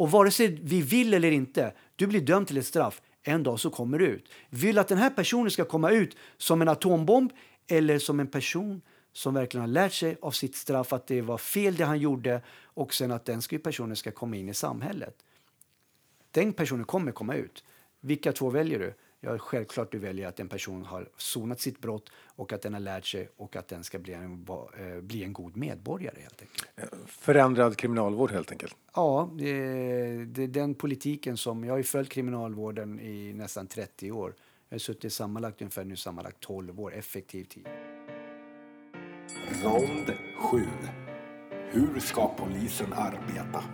Och 0.00 0.10
vare 0.10 0.30
sig 0.30 0.58
vi 0.62 0.82
vill 0.82 1.14
eller 1.14 1.30
inte, 1.30 1.72
du 1.96 2.06
blir 2.06 2.20
dömd 2.20 2.46
till 2.46 2.56
ett 2.56 2.66
straff. 2.66 3.02
En 3.22 3.42
dag 3.42 3.60
så 3.60 3.70
kommer 3.70 3.98
du 3.98 4.06
ut. 4.06 4.28
Vill 4.50 4.78
att 4.78 4.88
den 4.88 4.98
här 4.98 5.10
personen 5.10 5.50
ska 5.50 5.64
komma 5.64 5.90
ut 5.90 6.16
som 6.36 6.62
en 6.62 6.68
atombomb 6.68 7.32
eller 7.66 7.98
som 7.98 8.20
en 8.20 8.26
person 8.26 8.80
som 9.12 9.34
verkligen 9.34 9.60
har 9.60 9.68
lärt 9.68 9.92
sig 9.92 10.16
av 10.22 10.30
sitt 10.30 10.56
straff 10.56 10.92
att 10.92 11.06
det 11.06 11.20
var 11.20 11.38
fel 11.38 11.76
det 11.76 11.84
han 11.84 11.98
gjorde 11.98 12.42
och 12.62 12.94
sen 12.94 13.12
att 13.12 13.24
den 13.24 13.40
personen 13.62 13.96
ska 13.96 14.10
komma 14.10 14.36
in 14.36 14.48
i 14.48 14.54
samhället. 14.54 15.16
Den 16.30 16.52
personen 16.52 16.84
kommer 16.84 17.12
komma 17.12 17.34
ut. 17.34 17.64
Vilka 18.00 18.32
två 18.32 18.50
väljer 18.50 18.78
du? 18.78 18.94
Ja, 19.20 19.38
självklart 19.38 19.92
du 19.92 19.98
väljer 19.98 20.28
att 20.28 20.40
en 20.40 20.48
person 20.48 20.84
har 20.84 21.08
sonat 21.16 21.60
sitt 21.60 21.80
brott 21.80 22.10
och 22.24 22.52
att 22.52 22.62
den 22.62 22.72
har 22.72 22.80
lärt 22.80 23.06
sig 23.06 23.28
och 23.36 23.56
att 23.56 23.68
den 23.68 23.84
ska 23.84 23.98
bli 23.98 24.12
en, 24.12 24.46
eh, 24.78 25.00
bli 25.00 25.24
en 25.24 25.32
god 25.32 25.56
medborgare 25.56 26.20
helt 26.20 26.42
enkelt. 26.42 26.59
Förändrad 27.06 27.76
kriminalvård 27.76 28.30
helt 28.30 28.52
enkelt. 28.52 28.76
Ja, 28.94 29.30
det 29.34 29.50
är, 29.50 30.46
den 30.46 30.74
politiken 30.74 31.36
som... 31.36 31.64
Jag 31.64 31.72
har 31.72 31.78
ju 31.78 31.84
följt 31.84 32.08
kriminalvården 32.08 33.00
i 33.00 33.32
nästan 33.32 33.66
30 33.66 34.12
år. 34.12 34.34
Jag 34.68 34.74
har 34.74 34.78
suttit 34.78 35.12
sammanlagt 35.12 35.62
ungefär 35.62 35.84
nu 35.84 35.96
sammanlagt 35.96 36.40
12 36.40 36.80
år, 36.80 36.94
effektiv 36.94 37.44
tid. 37.44 37.66
Rond 39.62 40.12
7. 40.50 40.66
Hur 41.72 42.00
ska 42.00 42.28
polisen 42.28 42.92
arbeta? 42.92 43.64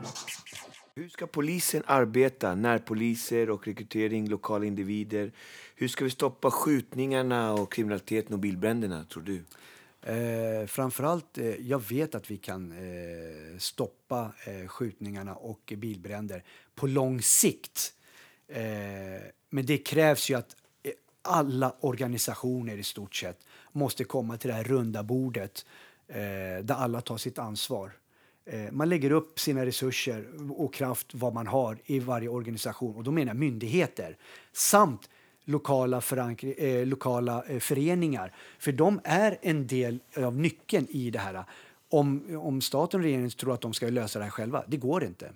Hur 0.95 1.09
ska 1.09 1.27
polisen 1.27 1.83
arbeta? 1.87 2.55
Närpoliser 2.55 3.51
och 3.51 3.67
rekrytering, 3.67 4.29
lokala 4.29 4.65
individer. 4.65 5.33
Hur 5.75 5.89
ska 5.89 6.05
vi 6.05 6.11
stoppa 6.11 6.51
skjutningarna 6.51 7.53
och 7.53 7.73
kriminaliteten 7.73 8.33
och 8.33 8.39
bilbränderna, 8.39 9.05
tror 9.05 9.23
du? 9.23 9.45
Eh, 10.07 10.67
framförallt, 10.67 11.39
eh, 11.39 11.55
jag 11.55 11.89
vet 11.89 12.15
att 12.15 12.31
vi 12.31 12.37
kan 12.37 12.73
eh, 12.73 13.59
stoppa 13.59 14.33
eh, 14.47 14.69
skjutningarna 14.69 15.35
och 15.35 15.73
bilbränder 15.77 16.45
på 16.75 16.87
lång 16.87 17.23
sikt. 17.23 17.93
Eh, 18.49 18.63
men 19.51 19.67
det 19.67 19.79
krävs 19.79 20.31
ju 20.31 20.35
att 20.35 20.57
eh, 20.83 20.93
alla 21.23 21.75
organisationer 21.81 22.77
i 22.77 22.83
stort 22.83 23.15
sett 23.15 23.39
måste 23.73 24.05
komma 24.05 24.37
till 24.37 24.49
det 24.49 24.55
här 24.55 24.65
runda 24.65 25.03
bordet 25.03 25.67
eh, 26.09 26.17
där 26.63 26.75
alla 26.75 27.01
tar 27.01 27.17
sitt 27.17 27.39
ansvar. 27.39 27.93
Eh, 28.45 28.73
Man 28.73 28.89
lägger 28.89 29.11
upp 29.11 29.41
sina 29.41 29.67
resurser 29.67 30.51
och 30.61 30.75
kraft, 30.75 31.07
vad 31.15 31.35
man 31.35 31.47
har 31.47 31.79
i 31.85 31.99
varje 31.99 32.29
organisation. 32.29 32.97
Och 32.97 33.05
då 33.05 33.11
menar 33.11 33.31
jag 33.31 33.37
myndigheter. 33.37 34.17
Samt 34.53 35.11
lokala, 35.47 36.03
eh, 36.59 36.87
lokala 36.87 37.45
eh, 37.49 37.59
föreningar. 37.59 38.33
För 38.59 38.73
de 38.73 39.01
är 39.05 39.39
en 39.43 39.67
del 39.67 39.99
av 40.17 40.37
nyckeln 40.37 40.87
i 40.91 41.11
det 41.11 41.19
här. 41.19 41.45
Om, 41.89 42.39
om 42.41 42.61
staten 42.61 43.01
och 43.01 43.05
regeringen 43.05 43.31
tror 43.31 43.55
att 43.55 43.61
de 43.61 43.73
ska 43.73 43.89
lösa 43.89 44.19
det 44.19 44.25
här 44.25 44.33
själva, 44.33 44.65
det 44.67 44.77
går 44.77 45.05
inte. 45.05 45.33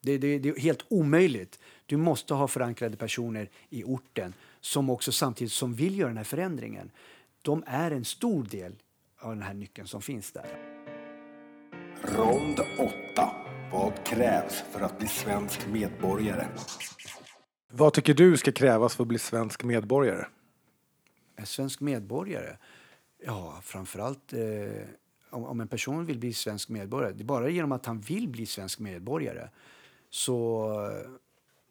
Det, 0.00 0.18
det, 0.18 0.38
det 0.38 0.48
är 0.48 0.60
helt 0.60 0.84
omöjligt. 0.88 1.58
Du 1.86 1.96
måste 1.96 2.34
ha 2.34 2.48
förankrade 2.48 2.96
personer 2.96 3.50
i 3.70 3.84
orten 3.84 4.34
som 4.60 4.90
också 4.90 5.12
samtidigt 5.12 5.52
som 5.52 5.74
vill 5.74 5.98
göra 5.98 6.08
den 6.08 6.16
här 6.16 6.24
förändringen. 6.24 6.90
De 7.42 7.64
är 7.66 7.90
en 7.90 8.04
stor 8.04 8.44
del 8.44 8.72
av 9.18 9.30
den 9.30 9.42
här 9.42 9.54
nyckeln 9.54 9.88
som 9.88 10.02
finns 10.02 10.32
där. 10.32 10.46
Rond 12.02 12.60
8. 13.14 13.30
Vad 13.72 14.06
krävs 14.06 14.64
för 14.72 14.80
att 14.80 14.98
bli 14.98 15.08
svensk 15.08 15.66
medborgare? 15.66 16.46
Vad 17.68 17.92
tycker 17.92 18.14
du 18.14 18.36
ska 18.36 18.52
krävas 18.52 18.96
för 18.96 19.04
att 19.04 19.08
bli 19.08 19.18
svensk 19.18 19.64
medborgare? 19.64 20.26
En 21.36 21.46
svensk 21.46 21.80
medborgare? 21.80 22.56
Ja, 23.24 23.60
framförallt 23.62 24.32
eh, 24.32 24.40
om, 25.30 25.44
om 25.44 25.60
en 25.60 25.68
person 25.68 26.06
vill 26.06 26.18
bli 26.18 26.32
svensk 26.32 26.68
medborgare. 26.68 27.12
Det 27.12 27.22
är 27.22 27.24
bara 27.24 27.48
genom 27.48 27.72
att 27.72 27.86
han 27.86 28.00
vill 28.00 28.28
bli 28.28 28.46
svensk 28.46 28.78
medborgare. 28.78 29.48
Så 30.10 30.70
eh, 30.90 31.10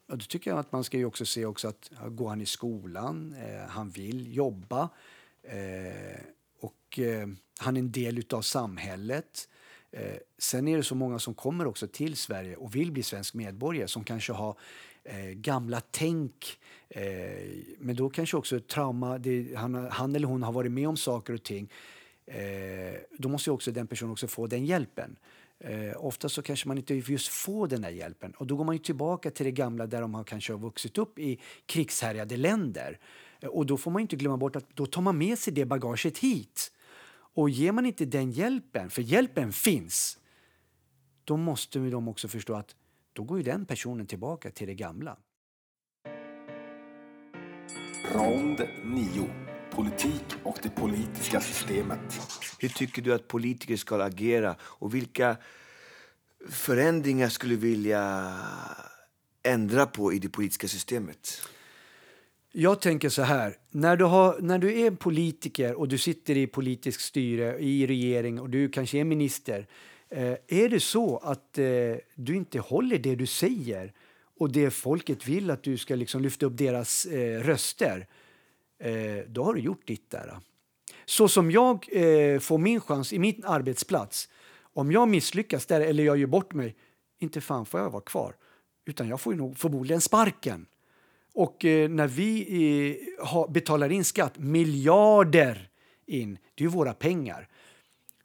och 0.07 0.17
då 0.17 0.25
tycker 0.25 0.51
jag 0.51 0.59
att 0.59 0.71
man 0.71 0.83
ska 0.83 0.97
ju 0.97 1.05
också 1.05 1.25
se 1.25 1.45
också 1.45 1.67
att 1.67 1.91
går 2.09 2.29
han 2.29 2.41
i 2.41 2.45
skolan, 2.45 3.35
eh, 3.39 3.69
han 3.69 3.89
vill 3.89 4.35
jobba 4.35 4.89
eh, 5.43 6.19
och 6.59 6.99
eh, 6.99 7.27
han 7.59 7.77
är 7.77 7.79
en 7.79 7.91
del 7.91 8.23
av 8.29 8.41
samhället. 8.41 9.49
Eh, 9.91 10.17
sen 10.37 10.67
är 10.67 10.77
det 10.77 10.83
så 10.83 10.95
många 10.95 11.19
som 11.19 11.33
kommer 11.33 11.67
också 11.67 11.87
till 11.87 12.15
Sverige 12.15 12.55
och 12.55 12.75
vill 12.75 12.91
bli 12.91 13.03
svensk 13.03 13.33
medborgare 13.33 13.87
som 13.87 14.03
kanske 14.03 14.33
har 14.33 14.57
eh, 15.05 15.29
gamla 15.29 15.81
tänk. 15.91 16.59
Eh, 16.89 17.03
men 17.79 17.95
då 17.95 18.09
kanske 18.09 18.37
också 18.37 18.59
trauma, 18.59 19.17
det, 19.17 19.55
han, 19.55 19.75
han 19.91 20.15
eller 20.15 20.27
hon 20.27 20.43
har 20.43 20.51
varit 20.51 20.71
med 20.71 20.87
om 20.87 20.97
saker 20.97 21.33
och 21.33 21.43
ting. 21.43 21.71
Eh, 22.25 22.95
då 23.17 23.29
måste 23.29 23.49
ju 23.49 23.53
också 23.53 23.71
den 23.71 23.87
personen 23.87 24.11
också 24.11 24.27
få 24.27 24.47
den 24.47 24.65
hjälpen. 24.65 25.15
Eh, 25.59 26.05
ofta 26.05 26.29
så 26.29 26.41
kanske 26.41 26.67
man 26.67 26.77
inte 26.77 26.95
just 26.95 27.27
får 27.27 27.67
den 27.67 27.83
här 27.83 27.91
hjälpen 27.91 28.31
och 28.31 28.47
då 28.47 28.55
går 28.55 28.63
man 28.63 28.75
ju 28.75 28.79
tillbaka 28.79 29.31
till 29.31 29.45
det 29.45 29.51
gamla 29.51 29.87
där 29.87 30.01
de 30.01 30.13
har 30.13 30.23
kanske 30.23 30.53
har 30.53 30.59
vuxit 30.59 30.97
upp 30.97 31.19
i 31.19 31.39
krigshärjade 31.65 32.37
länder. 32.37 32.99
Eh, 33.39 33.49
och 33.49 33.65
då 33.65 33.77
får 33.77 33.91
man 33.91 34.01
inte 34.01 34.15
glömma 34.15 34.37
bort 34.37 34.55
att 34.55 34.75
då 34.75 34.85
tar 34.85 35.01
man 35.01 35.17
med 35.17 35.39
sig 35.39 35.53
det 35.53 35.65
bagaget 35.65 36.17
hit. 36.17 36.71
Och 37.35 37.49
ger 37.49 37.71
man 37.71 37.85
inte 37.85 38.05
den 38.05 38.31
hjälpen, 38.31 38.89
för 38.89 39.01
hjälpen 39.01 39.53
finns, 39.53 40.19
då 41.23 41.37
måste 41.37 41.79
de 41.79 42.07
också 42.07 42.27
förstå 42.27 42.53
att 42.53 42.75
då 43.15 43.23
går 43.23 43.37
ju 43.37 43.43
den 43.43 43.65
personen 43.65 44.07
tillbaka 44.07 44.51
till 44.51 44.67
det 44.67 44.73
gamla. 44.73 45.17
Rond 48.13 48.67
9. 48.83 49.29
Politik 49.71 50.25
och 50.43 50.59
det 50.63 50.69
politiska 50.69 51.41
systemet. 51.41 51.99
Hur 52.59 52.69
tycker 52.69 53.01
du 53.01 53.13
att 53.13 53.27
politiker 53.27 53.75
ska 53.75 54.03
agera 54.03 54.55
och 54.61 54.95
vilka 54.95 55.37
förändringar 56.49 57.29
skulle 57.29 57.55
du 57.55 57.59
vilja 57.59 58.33
ändra 59.43 59.85
på 59.85 60.13
i 60.13 60.19
det 60.19 60.29
politiska 60.29 60.67
systemet? 60.67 61.41
Jag 62.51 62.81
tänker 62.81 63.09
så 63.09 63.21
här, 63.21 63.57
när 63.71 63.97
du, 63.97 64.05
har, 64.05 64.39
när 64.39 64.57
du 64.57 64.79
är 64.79 64.91
politiker 64.91 65.75
och 65.75 65.87
du 65.87 65.97
sitter 65.97 66.37
i 66.37 66.47
politisk 66.47 67.01
styre, 67.01 67.59
i 67.59 67.87
regering 67.87 68.39
och 68.39 68.49
du 68.49 68.69
kanske 68.69 68.97
är 68.97 69.03
minister. 69.03 69.67
Eh, 70.15 70.37
är 70.47 70.69
det 70.69 70.79
så 70.79 71.17
att 71.17 71.57
eh, 71.57 71.65
du 72.15 72.35
inte 72.35 72.59
håller 72.59 72.97
det 72.97 73.15
du 73.15 73.25
säger 73.25 73.93
och 74.39 74.51
det 74.51 74.71
folket 74.71 75.27
vill 75.27 75.51
att 75.51 75.63
du 75.63 75.77
ska 75.77 75.95
liksom 75.95 76.21
lyfta 76.21 76.45
upp 76.45 76.57
deras 76.57 77.05
eh, 77.05 77.43
röster, 77.43 78.07
eh, 78.79 79.17
då 79.27 79.43
har 79.43 79.53
du 79.53 79.59
gjort 79.59 79.87
ditt 79.87 80.09
där. 80.09 80.37
Så 81.05 81.27
som 81.27 81.51
jag 81.51 81.87
eh, 81.91 82.39
får 82.39 82.57
min 82.57 82.81
chans 82.81 83.13
i 83.13 83.19
min 83.19 83.41
arbetsplats, 83.45 84.29
om 84.73 84.91
jag 84.91 85.09
misslyckas 85.09 85.65
där 85.65 85.81
eller 85.81 86.03
jag 86.03 86.17
gör 86.17 86.27
bort 86.27 86.53
mig, 86.53 86.75
inte 87.19 87.41
fan 87.41 87.65
får 87.65 87.79
jag 87.79 87.89
vara 87.89 88.01
kvar. 88.01 88.35
Utan 88.85 89.07
jag 89.07 89.21
får 89.21 89.33
ju 89.33 89.39
nog 89.39 89.57
förmodligen 89.57 90.01
sparken. 90.01 90.65
Och 91.33 91.65
eh, 91.65 91.89
när 91.89 92.07
vi 92.07 93.15
betalar 93.49 93.91
in 93.91 94.05
skatt, 94.05 94.37
miljarder 94.37 95.69
in, 96.05 96.37
det 96.55 96.63
är 96.63 96.65
ju 96.65 96.71
våra 96.71 96.93
pengar. 96.93 97.47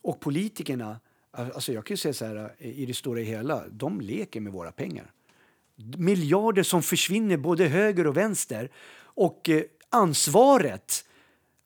Och 0.02 0.20
politikerna, 0.20 1.00
alltså 1.30 1.72
jag 1.72 1.86
kan 1.86 1.92
ju 1.94 1.98
säga 1.98 2.14
så 2.14 2.24
här, 2.24 2.54
eh, 2.58 2.80
i 2.80 2.86
det 2.86 2.94
stora 2.94 3.20
hela, 3.20 3.64
de 3.68 4.00
leker 4.00 4.40
med 4.40 4.52
våra 4.52 4.72
pengar. 4.72 5.12
Miljarder 5.96 6.62
som 6.62 6.82
försvinner 6.82 7.36
både 7.36 7.64
höger 7.64 8.06
och 8.06 8.16
vänster. 8.16 8.70
Och 8.98 9.48
eh, 9.48 9.62
ansvaret, 9.88 11.04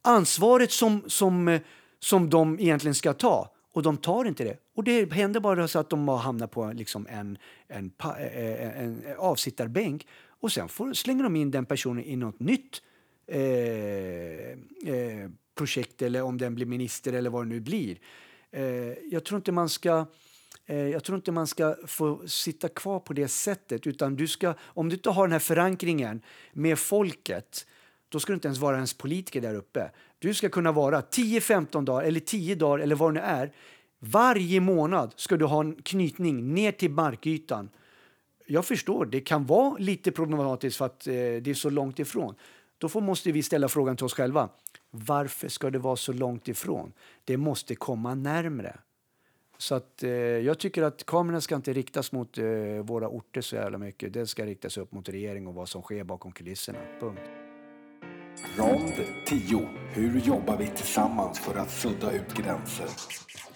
ansvaret 0.02 0.72
som, 0.72 1.04
som, 1.06 1.48
eh, 1.48 1.60
som 1.98 2.30
de 2.30 2.60
egentligen 2.60 2.94
ska 2.94 3.12
ta, 3.12 3.50
och 3.72 3.82
de 3.82 3.96
tar 3.96 4.24
inte 4.24 4.44
det. 4.44 4.56
Och 4.74 4.84
det 4.84 5.12
händer 5.12 5.40
bara 5.40 5.68
så 5.68 5.78
att 5.78 5.90
de 5.90 6.08
har 6.08 6.16
hamnat 6.16 6.50
på 6.50 6.72
liksom 6.72 7.06
en, 7.10 7.38
en, 7.68 7.92
en, 7.98 8.74
en 8.74 9.02
avsittarbänk 9.18 10.06
och 10.40 10.52
sen 10.52 10.68
får, 10.68 10.92
slänger 10.92 11.22
de 11.22 11.36
in 11.36 11.50
den 11.50 11.66
personen 11.66 12.04
i 12.04 12.16
något 12.16 12.40
nytt 12.40 12.82
eh, 13.26 14.50
eh, 14.94 15.30
projekt 15.54 16.02
eller 16.02 16.22
om 16.22 16.38
den 16.38 16.54
blir 16.54 16.66
minister 16.66 17.12
eller 17.12 17.30
vad 17.30 17.44
det 17.44 17.48
nu 17.48 17.60
blir. 17.60 17.98
Eh, 18.54 18.64
jag 19.10 19.24
tror 19.24 19.36
inte 19.36 19.52
man 19.52 19.68
ska 19.68 20.06
eh, 20.66 20.88
jag 20.88 21.04
tror 21.04 21.16
inte 21.16 21.32
man 21.32 21.46
ska 21.46 21.76
få 21.86 22.28
sitta 22.28 22.68
kvar 22.68 23.00
på 23.00 23.12
det 23.12 23.28
sättet. 23.28 23.86
Utan 23.86 24.16
du 24.16 24.28
ska, 24.28 24.54
om 24.62 24.88
du 24.88 24.94
inte 24.94 25.10
har 25.10 25.26
den 25.26 25.32
här 25.32 25.38
förankringen 25.38 26.22
med 26.52 26.78
folket 26.78 27.66
då 28.08 28.20
ska 28.20 28.32
du 28.32 28.34
inte 28.34 28.48
ens 28.48 28.58
vara 28.58 28.76
ens 28.76 28.94
politiker 28.94 29.40
där 29.40 29.54
uppe. 29.54 29.90
Du 30.18 30.34
ska 30.34 30.48
kunna 30.48 30.72
vara 30.72 31.00
10-15 31.00 31.84
dagar 31.84 32.06
eller 32.06 32.20
10 32.20 32.54
dagar 32.54 32.82
eller 32.82 32.94
vad 32.96 33.14
det 33.14 33.20
nu 33.20 33.26
är. 33.26 33.52
Varje 33.98 34.60
månad 34.60 35.12
ska 35.16 35.36
du 35.36 35.44
ha 35.44 35.60
en 35.60 35.74
knytning 35.74 36.54
ner 36.54 36.72
till 36.72 36.90
markytan. 36.90 37.68
Jag 38.46 38.64
förstår, 38.64 39.06
det 39.06 39.20
kan 39.20 39.46
vara 39.46 39.76
lite 39.78 40.12
problematiskt 40.12 40.76
för 40.76 40.86
att 40.86 41.06
eh, 41.06 41.12
det 41.12 41.46
är 41.46 41.54
så 41.54 41.70
långt 41.70 41.98
ifrån. 41.98 42.34
Då 42.84 42.88
får, 42.88 43.00
måste 43.00 43.32
vi 43.32 43.42
ställa 43.42 43.68
frågan 43.68 43.96
till 43.96 44.06
oss 44.06 44.14
själva. 44.14 44.48
Varför 44.90 45.48
ska 45.48 45.70
det 45.70 45.78
vara 45.78 45.96
så 45.96 46.12
långt 46.12 46.48
ifrån? 46.48 46.92
Det 47.24 47.36
måste 47.36 47.74
komma 47.74 48.14
närmre. 48.14 48.76
Så 49.58 49.74
att, 49.74 50.02
eh, 50.02 50.10
jag 50.10 50.58
tycker 50.58 50.82
att 50.82 51.06
kamerorna 51.06 51.40
ska 51.40 51.54
inte 51.54 51.72
riktas 51.72 52.12
mot 52.12 52.38
eh, 52.38 52.44
våra 52.82 53.08
orter 53.08 53.40
så 53.40 53.56
jävla 53.56 53.78
mycket. 53.78 54.12
Det 54.12 54.26
ska 54.26 54.46
riktas 54.46 54.78
upp 54.78 54.92
mot 54.92 55.08
regering 55.08 55.46
och 55.46 55.54
vad 55.54 55.68
som 55.68 55.82
sker 55.82 56.04
bakom 56.04 56.32
kulisserna. 56.32 56.78
Punkt. 57.00 57.20
Rond 58.56 58.92
10. 59.26 59.68
Hur 59.92 60.20
jobbar 60.20 60.56
vi 60.56 60.66
tillsammans 60.66 61.38
för 61.38 61.58
att 61.58 61.70
sudda 61.70 62.12
ut 62.12 62.34
gränser? 62.34 62.86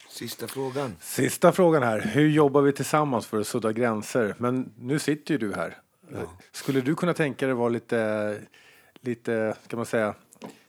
Sista 0.09 0.47
frågan. 0.47 0.97
Sista 1.01 1.53
frågan 1.53 1.83
här. 1.83 2.01
Hur 2.01 2.29
jobbar 2.29 2.63
vi 2.63 2.73
tillsammans 2.73 3.27
för 3.27 3.41
att 3.41 3.47
sudda 3.47 3.73
gränser? 3.73 4.35
Men 4.39 4.73
nu 4.79 4.99
sitter 4.99 5.35
ju 5.35 5.39
du 5.39 5.55
här. 5.55 5.79
Skulle 6.53 6.81
du 6.81 6.95
kunna 6.95 7.15
tänka 7.15 7.47
dig 7.47 7.55
vara 7.55 7.69
lite, 7.69 8.37
lite, 9.01 9.57
kan 9.67 9.77
man 9.77 9.87
säga, 9.87 10.15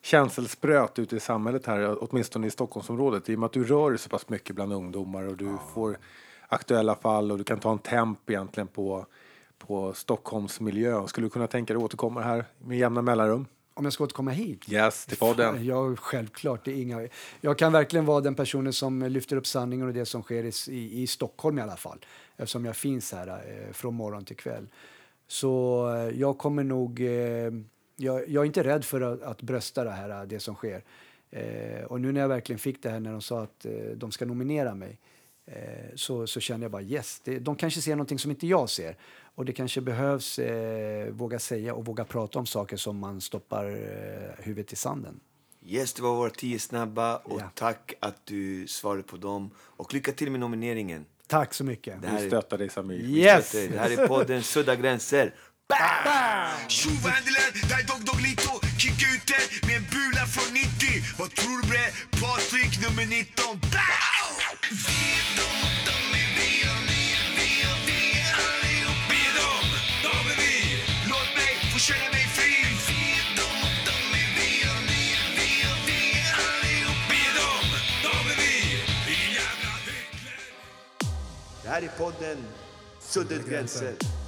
känselspröt 0.01 0.99
ute 0.99 1.15
i 1.15 1.19
samhället 1.19 1.65
här, 1.65 1.97
åtminstone 2.03 2.47
i 2.47 2.51
Stockholmsområdet, 2.51 3.29
i 3.29 3.35
och 3.35 3.39
med 3.39 3.45
att 3.45 3.53
du 3.53 3.63
rör 3.63 3.89
dig 3.89 3.99
så 3.99 4.09
pass 4.09 4.29
mycket 4.29 4.55
bland 4.55 4.73
ungdomar 4.73 5.23
och 5.23 5.37
du 5.37 5.57
får 5.73 5.97
aktuella 6.47 6.95
fall 6.95 7.31
och 7.31 7.37
du 7.37 7.43
kan 7.43 7.59
ta 7.59 7.71
en 7.71 7.79
temp 7.79 8.29
egentligen 8.29 8.67
på, 8.67 9.05
på 9.57 9.93
Stockholms 9.93 10.59
miljö. 10.59 11.07
Skulle 11.07 11.25
du 11.25 11.29
kunna 11.31 11.47
tänka 11.47 11.73
dig 11.73 11.77
att 11.79 11.85
återkomma 11.85 12.21
här 12.21 12.45
med 12.57 12.77
jämna 12.77 13.01
mellanrum? 13.01 13.45
Om 13.73 13.85
jag 13.85 13.93
ska 13.93 14.03
återkomma 14.03 14.31
hit? 14.31 14.71
Yes, 14.71 15.05
till 15.05 15.17
podden. 15.17 15.65
Ja, 15.65 15.95
självklart. 15.95 16.65
Det 16.65 16.71
är 16.71 16.81
inga... 16.81 17.07
Jag 17.41 17.57
kan 17.57 17.71
verkligen 17.71 18.05
vara 18.05 18.21
den 18.21 18.35
personen 18.35 18.73
som 18.73 19.01
lyfter 19.03 19.35
upp 19.35 19.47
sanningen 19.47 19.87
och 19.87 19.93
det 19.93 20.05
som 20.05 20.23
sker 20.23 20.43
i, 20.43 20.51
i, 20.67 21.01
i 21.01 21.07
Stockholm 21.07 21.59
i 21.59 21.61
alla 21.61 21.77
fall. 21.77 22.05
Eftersom 22.37 22.65
jag 22.65 22.75
finns 22.75 23.11
här 23.11 23.27
eh, 23.27 23.73
från 23.73 23.93
morgon 23.93 24.25
till 24.25 24.35
kväll. 24.35 24.67
Så 25.27 25.85
eh, 25.95 26.19
jag 26.19 26.37
kommer 26.37 26.63
nog... 26.63 27.01
Eh, 27.01 27.51
jag, 27.99 28.29
jag 28.29 28.41
är 28.41 28.45
inte 28.45 28.63
rädd 28.63 28.85
för 28.85 29.01
att, 29.01 29.21
att 29.21 29.41
brösta 29.41 29.83
det 29.83 29.91
här, 29.91 30.25
det 30.25 30.39
som 30.39 30.55
sker. 30.55 30.83
Eh, 31.31 31.83
och 31.87 32.01
nu 32.01 32.11
när 32.11 32.21
jag 32.21 32.27
verkligen 32.27 32.59
fick 32.59 32.83
det 32.83 32.89
här 32.89 32.99
när 32.99 33.11
de 33.11 33.21
sa 33.21 33.41
att 33.43 33.65
eh, 33.65 33.71
de 33.95 34.11
ska 34.11 34.25
nominera 34.25 34.75
mig 34.75 34.99
eh, 35.45 35.55
så, 35.95 36.27
så 36.27 36.39
kände 36.39 36.63
jag 36.63 36.71
bara 36.71 36.81
yes, 36.81 37.21
det, 37.23 37.39
de 37.39 37.55
kanske 37.55 37.81
ser 37.81 37.91
någonting 37.95 38.19
som 38.19 38.31
inte 38.31 38.47
jag 38.47 38.69
ser. 38.69 38.97
Och 39.35 39.45
det 39.45 39.53
kanske 39.53 39.81
behövs 39.81 40.39
eh, 40.39 41.09
våga 41.09 41.39
säga 41.39 41.73
och 41.73 41.85
våga 41.85 42.05
prata 42.05 42.39
om 42.39 42.45
saker 42.45 42.77
som 42.77 42.97
man 42.97 43.21
stoppar 43.21 43.65
eh, 43.65 44.43
huvudet 44.45 44.73
i 44.73 44.75
sanden. 44.75 45.19
Yes, 45.65 45.93
det 45.93 46.01
var 46.01 46.15
våra 46.15 46.29
tio 46.29 46.59
snabba 46.59 47.17
och 47.17 47.41
Ja. 47.41 47.49
tack 47.55 47.93
att 47.99 48.25
du 48.25 48.67
svarade 48.67 49.03
på 49.03 49.17
dem. 49.17 49.51
Och 49.57 49.93
lycka 49.93 50.11
till 50.11 50.31
med 50.31 50.39
nomineringen. 50.39 51.05
Tack 51.27 51.53
så 51.53 51.63
mycket. 51.63 52.01
Det 52.01 52.07
här 52.07 52.21
Vi 52.21 52.27
stöttar 52.27 52.57
dig 52.57 52.69
Samir. 52.69 52.99
Yes! 53.01 53.51
det 53.51 53.77
här 53.77 53.91
är 53.91 54.07
podden 54.07 54.43
Sudda 54.43 54.75
gränser. 54.75 55.33
Tjuvhandelen, 56.67 57.51
där 57.69 57.83
Dog 57.87 58.05
Dog 58.05 58.21
Lito 58.21 58.59
Kicka 58.77 59.05
ut 59.15 59.27
den 59.27 59.67
med 59.67 59.77
en 59.77 59.83
bula 59.83 60.25
från 60.25 60.53
90 60.53 60.69
Vad 61.17 61.35
tror 61.35 61.61
du 61.61 61.67
bre? 61.67 61.85
Patrik 62.21 62.81
nummer 62.81 63.05
19 63.05 63.59
Bow! 63.59 63.69
Det 81.63 81.69
här 81.69 81.81
är 81.81 81.87
podden 81.97 82.37
Sudda 82.99 83.35
gränser. 83.49 84.18